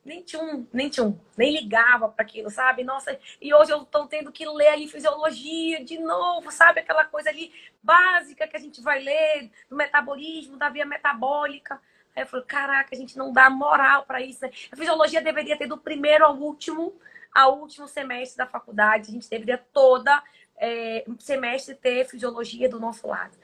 [0.05, 2.83] nem tinha um, nem tinha um, nem ligava para aquilo, sabe?
[2.83, 6.79] Nossa, e hoje eu estou tendo que ler ali fisiologia de novo, sabe?
[6.79, 7.51] Aquela coisa ali
[7.81, 11.81] básica que a gente vai ler do metabolismo, da via metabólica.
[12.15, 14.43] Aí eu falei, caraca, a gente não dá moral para isso.
[14.43, 14.51] Né?
[14.71, 16.93] A fisiologia deveria ter do primeiro ao último,
[17.33, 19.09] ao último semestre da faculdade.
[19.09, 20.23] A gente deveria toda
[20.55, 23.35] é, semestre ter fisiologia do nosso lado.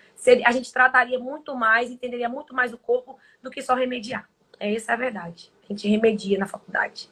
[0.45, 4.29] A gente trataria muito mais, entenderia muito mais o corpo do que só remediar.
[4.59, 5.51] É essa a verdade.
[5.71, 7.09] A gente remedia na faculdade.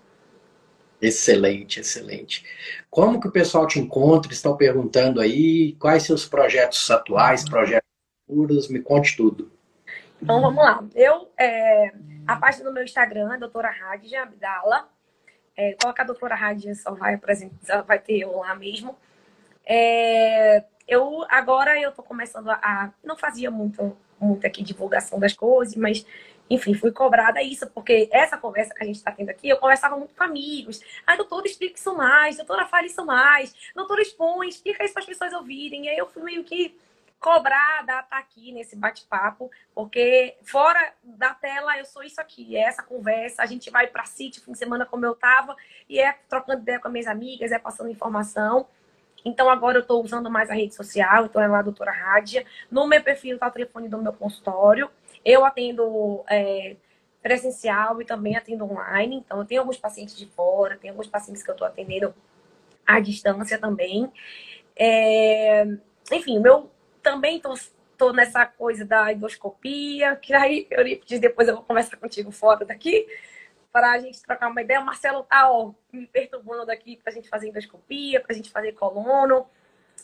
[1.01, 2.45] Excelente, excelente.
[2.89, 4.33] Como que o pessoal te encontra?
[4.33, 7.87] Estão perguntando aí quais seus projetos atuais, projetos
[8.27, 8.67] futuros?
[8.67, 9.49] Me conte tudo.
[10.21, 10.83] Então vamos lá.
[10.93, 11.93] Eu, é,
[12.27, 14.89] a página do meu Instagram é doutora Radja Abdala.
[15.55, 18.97] É, colocar a doutora Radja só vai apresentar, vai ter eu lá mesmo.
[19.65, 25.31] É, eu agora eu tô começando a, a, não fazia muito muito aqui divulgação das
[25.31, 26.05] coisas, mas
[26.49, 29.95] enfim, fui cobrada isso, porque essa conversa que a gente está tendo aqui, eu conversava
[29.95, 30.81] muito com amigos.
[31.05, 35.07] Ai, doutora, explica isso mais, doutora, fale isso mais, doutora, expõe, explica isso para as
[35.07, 35.85] pessoas ouvirem.
[35.85, 36.75] E aí eu fui meio que
[37.19, 42.55] cobrada a estar tá aqui nesse bate-papo, porque fora da tela eu sou isso aqui,
[42.55, 45.55] é essa conversa, a gente vai para sítio fim de semana como eu tava,
[45.87, 48.65] e é trocando ideia com as minhas amigas, é passando informação.
[49.25, 52.45] Então agora eu estou usando mais a rede social, então é lá a doutora Rádia.
[52.71, 54.89] No meu perfil está o telefone do meu consultório.
[55.23, 56.75] Eu atendo é,
[57.21, 59.17] presencial e também atendo online.
[59.17, 62.13] Então, eu tenho alguns pacientes de fora, tem alguns pacientes que eu estou atendendo
[62.85, 64.11] à distância também.
[64.75, 65.65] É,
[66.11, 71.97] enfim, eu também estou nessa coisa da endoscopia, que aí, Eurípides, depois eu vou conversar
[71.97, 73.05] contigo fora daqui,
[73.71, 74.79] para a gente trocar uma ideia.
[74.79, 78.49] O Marcelo tá ó, me perturbando aqui para a gente fazer endoscopia, para a gente
[78.49, 79.45] fazer colono.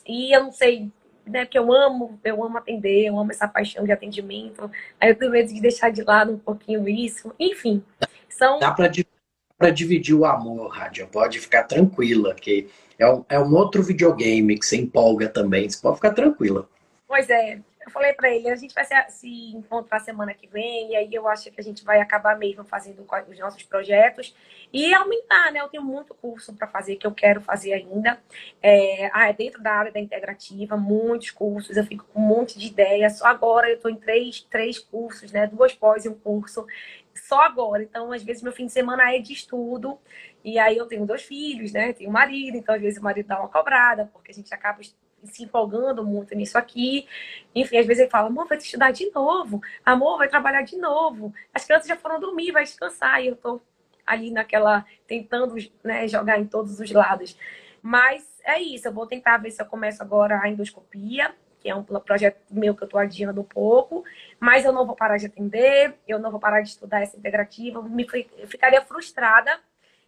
[0.06, 0.92] E eu não sei
[1.26, 1.44] né?
[1.44, 4.70] Porque eu amo, eu amo atender, eu amo essa paixão de atendimento.
[5.00, 7.34] Aí eu tenho medo de deixar de lado um pouquinho isso.
[7.38, 7.82] Enfim,
[8.28, 8.58] são.
[8.58, 11.08] Dá para dividir o amor, Rádio.
[11.08, 12.68] Pode ficar tranquila, que
[12.98, 15.68] é um, é um outro videogame que você empolga também.
[15.68, 16.68] Você pode ficar tranquila.
[17.08, 20.96] Pois é, eu falei para ele, a gente vai se, encontrar semana que vem, e
[20.96, 24.34] aí eu acho que a gente vai acabar mesmo fazendo os nossos projetos
[24.72, 25.60] e aumentar, né?
[25.60, 28.20] Eu tenho muito curso para fazer que eu quero fazer ainda.
[28.60, 32.58] É, ah, é dentro da área da integrativa, muitos cursos, eu fico com um monte
[32.58, 33.18] de ideias.
[33.18, 35.46] Só agora eu estou em três, três cursos, né?
[35.46, 36.66] Duas pós e um curso.
[37.14, 37.84] Só agora.
[37.84, 39.98] Então, às vezes, meu fim de semana é de estudo.
[40.44, 41.92] E aí eu tenho dois filhos, né?
[41.92, 44.80] Tenho um marido, então às vezes o marido dá uma cobrada, porque a gente acaba
[45.24, 47.06] se empolgando muito nisso aqui.
[47.54, 51.32] Enfim, às vezes ele fala, amor, vai estudar de novo, amor, vai trabalhar de novo.
[51.52, 53.22] As crianças já foram dormir, vai descansar.
[53.22, 53.60] E eu tô
[54.06, 57.36] ali naquela, tentando né, jogar em todos os lados.
[57.82, 61.74] Mas é isso, eu vou tentar ver se eu começo agora a endoscopia, que é
[61.74, 64.04] um projeto meu que eu estou adiando um pouco,
[64.38, 67.82] mas eu não vou parar de atender, eu não vou parar de estudar essa integrativa,
[67.82, 68.06] me,
[68.38, 69.58] eu ficaria frustrada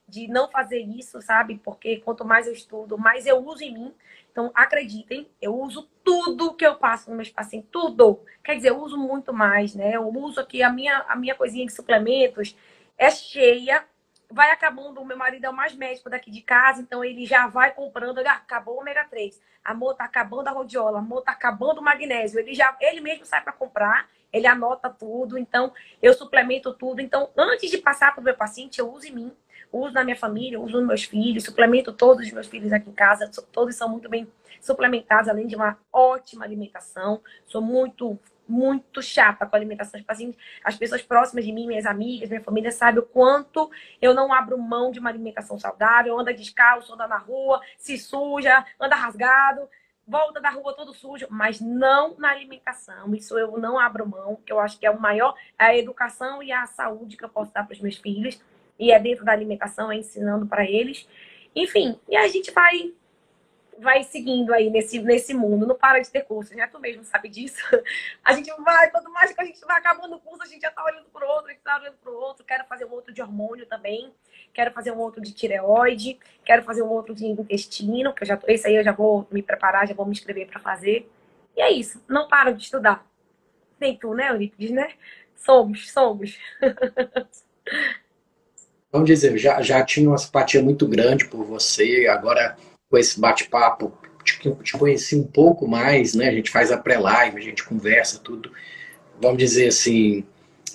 [0.09, 1.61] de não fazer isso, sabe?
[1.63, 3.95] Porque quanto mais eu estudo, mais eu uso em mim.
[4.33, 8.21] Então, acreditem, eu uso tudo que eu passo nos meus pacientes, tudo.
[8.43, 9.97] Quer dizer, eu uso muito mais, né?
[9.97, 12.57] Eu uso aqui a minha, a minha coisinha de suplementos,
[12.97, 13.85] é cheia.
[14.31, 17.47] Vai acabando, o meu marido é o mais médico daqui de casa, então ele já
[17.47, 21.33] vai comprando, ele ah, acabou o ômega 3, amor, tá acabando a rodiola, amor, tá
[21.33, 22.39] acabando o magnésio.
[22.39, 27.01] Ele já, ele mesmo sai para comprar, ele anota tudo, então eu suplemento tudo.
[27.01, 29.37] Então, antes de passar para o meu paciente, eu uso em mim
[29.73, 32.93] uso na minha família, uso nos meus filhos, suplemento todos os meus filhos aqui em
[32.93, 34.27] casa, todos são muito bem
[34.61, 37.21] suplementados, além de uma ótima alimentação.
[37.47, 40.01] Sou muito, muito chata com a alimentação.
[40.01, 44.15] Tipo assim, as pessoas próximas de mim, minhas amigas, minha família, sabem o quanto eu
[44.15, 48.97] não abro mão de uma alimentação saudável, anda descalço, anda na rua, se suja, anda
[48.97, 49.69] rasgado
[50.09, 53.15] volta da rua todo sujo, mas não na alimentação.
[53.15, 56.51] Isso eu não abro mão, que eu acho que é o maior, a educação e
[56.51, 58.41] a saúde que eu posso dar para os meus filhos.
[58.79, 61.09] E é dentro da alimentação, é ensinando para eles.
[61.55, 62.93] Enfim, e a gente vai
[63.81, 67.29] vai seguindo aí nesse, nesse mundo, não para de ter curso, já tu mesmo sabe
[67.29, 67.63] disso.
[68.25, 70.71] A gente vai, quanto mais que a gente vai acabando o curso, a gente já
[70.71, 72.45] tá olhando pro outro, a gente tá olhando pro outro.
[72.45, 74.13] Quero fazer um outro de hormônio também,
[74.53, 78.39] quero fazer um outro de tireoide, quero fazer um outro de intestino, que eu já
[78.49, 81.11] esse aí eu já vou me preparar, já vou me inscrever para fazer.
[81.57, 83.07] E é isso, não para de estudar.
[83.81, 84.93] Nem tu, né, Eurípides, né?
[85.37, 86.39] Somos, somos.
[88.91, 92.57] Vamos dizer, já, já tinha uma simpatia muito grande por você, agora
[92.91, 93.93] com esse bate-papo,
[94.25, 96.29] te, te conheci um pouco mais, né?
[96.29, 98.51] A gente faz a pré-live, a gente conversa, tudo.
[99.21, 100.25] Vamos dizer assim,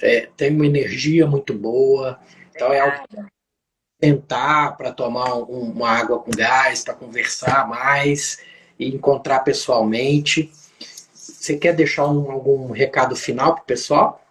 [0.02, 2.20] é, tem uma energia muito boa.
[2.56, 3.04] Então é algo
[4.00, 8.40] tentar para tomar um, uma água com gás, para conversar mais
[8.78, 10.52] e encontrar pessoalmente.
[11.14, 14.23] Você quer deixar um, algum recado final para o pessoal?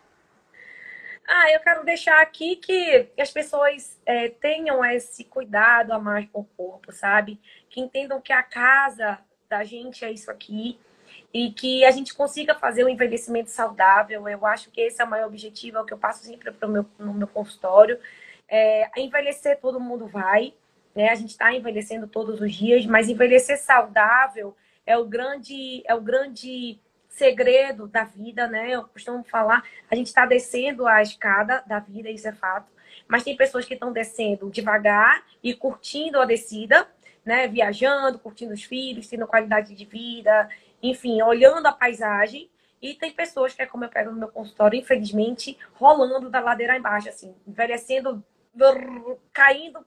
[1.35, 6.41] Ah, eu quero deixar aqui que as pessoas é, tenham esse cuidado a mais com
[6.41, 7.41] o corpo, sabe?
[7.71, 9.19] Que entendam que a casa
[9.49, 10.79] da gente é isso aqui
[11.33, 14.29] e que a gente consiga fazer um envelhecimento saudável.
[14.29, 16.69] Eu acho que esse é o maior objetivo, é o que eu passo sempre pro
[16.69, 17.99] meu, no meu consultório.
[18.47, 20.53] É, envelhecer todo mundo vai,
[20.95, 21.09] né?
[21.09, 24.55] A gente está envelhecendo todos os dias, mas envelhecer saudável
[24.85, 26.79] é o grande, é o grande
[27.13, 28.71] segredo da vida, né?
[28.71, 32.73] Eu costumo falar, a gente está descendo a escada da vida, isso é fato.
[33.07, 36.89] Mas tem pessoas que estão descendo devagar e curtindo a descida,
[37.25, 37.47] né?
[37.47, 40.49] Viajando, curtindo os filhos, tendo qualidade de vida,
[40.83, 42.51] enfim, olhando a paisagem.
[42.81, 46.77] E tem pessoas que é como eu pego no meu consultório, infelizmente, rolando da ladeira
[46.77, 48.25] embaixo, assim, envelhecendo,
[49.33, 49.87] caindo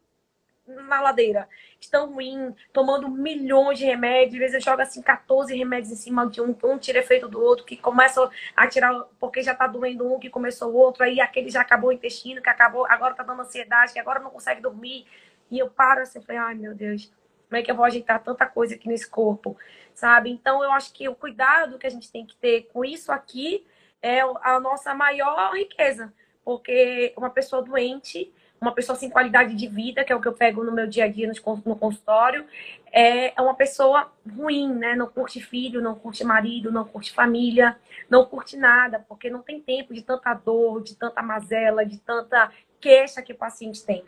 [0.68, 1.48] na ladeira.
[1.80, 4.36] Estão ruim, tomando milhões de remédios.
[4.44, 7.66] Às vezes joga assim 14 remédios em cima de um, um tira efeito do outro,
[7.66, 11.50] que começa a tirar, porque já tá doendo um, que começou o outro, aí aquele
[11.50, 15.06] já acabou o intestino, que acabou, agora tá dando ansiedade, que agora não consegue dormir.
[15.52, 17.12] E eu paro assim, falei, ai meu Deus,
[17.48, 19.56] como é que eu vou ajeitar tanta coisa aqui nesse corpo,
[19.94, 20.32] sabe?
[20.32, 23.66] Então eu acho que o cuidado que a gente tem que ter com isso aqui
[24.02, 26.12] é a nossa maior riqueza,
[26.44, 30.34] porque uma pessoa doente uma pessoa sem qualidade de vida, que é o que eu
[30.34, 31.32] pego no meu dia a dia
[31.66, 32.46] no consultório,
[32.92, 34.96] é uma pessoa ruim, né?
[34.96, 37.78] Não curte filho, não curte marido, não curte família,
[38.10, 42.52] não curte nada, porque não tem tempo de tanta dor, de tanta mazela, de tanta
[42.80, 44.04] queixa que o paciente tem.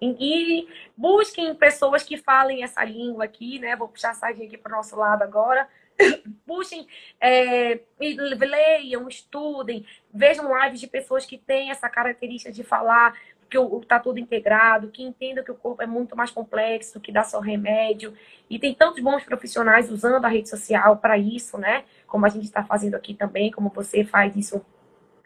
[0.00, 3.74] E busquem pessoas que falem essa língua aqui, né?
[3.74, 5.68] Vou puxar a sardinha aqui para o nosso lado agora.
[6.46, 6.86] Busquem,
[7.20, 9.84] é, leiam, estudem,
[10.14, 13.18] vejam lives de pessoas que têm essa característica de falar
[13.48, 17.24] que está tudo integrado, que entenda que o corpo é muito mais complexo, que dá
[17.24, 18.12] só remédio.
[18.48, 21.84] E tem tantos bons profissionais usando a rede social para isso, né?
[22.06, 24.64] Como a gente está fazendo aqui também, como você faz isso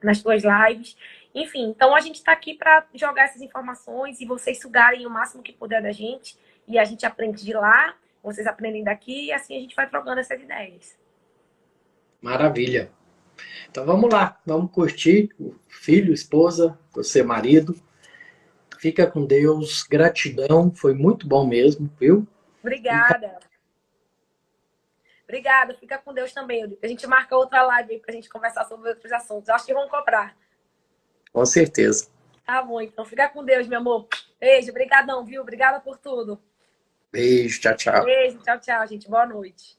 [0.03, 0.97] nas suas lives.
[1.35, 5.43] Enfim, então a gente está aqui para jogar essas informações e vocês sugarem o máximo
[5.43, 6.39] que puder da gente.
[6.69, 10.21] E a gente aprende de lá, vocês aprendem daqui, e assim a gente vai trocando
[10.21, 10.97] essas ideias.
[12.21, 12.91] Maravilha.
[13.69, 17.75] Então vamos lá, vamos curtir o filho, esposa, você, marido.
[18.83, 22.27] Fica com Deus, gratidão, foi muito bom mesmo, viu?
[22.61, 23.39] Obrigada.
[25.23, 28.89] Obrigada, fica com Deus também, A gente marca outra live aí pra gente conversar sobre
[28.89, 29.49] outros assuntos.
[29.51, 30.37] Acho que vão cobrar.
[31.33, 32.09] Com certeza.
[32.45, 34.09] Tá bom, então fica com Deus, meu amor.
[34.41, 35.43] Beijo, obrigadão, viu?
[35.43, 36.43] Obrigada por tudo.
[37.13, 38.05] Beijo, tchau, tchau.
[38.05, 39.09] Beijo, tchau, tchau, gente.
[39.09, 39.79] Boa noite.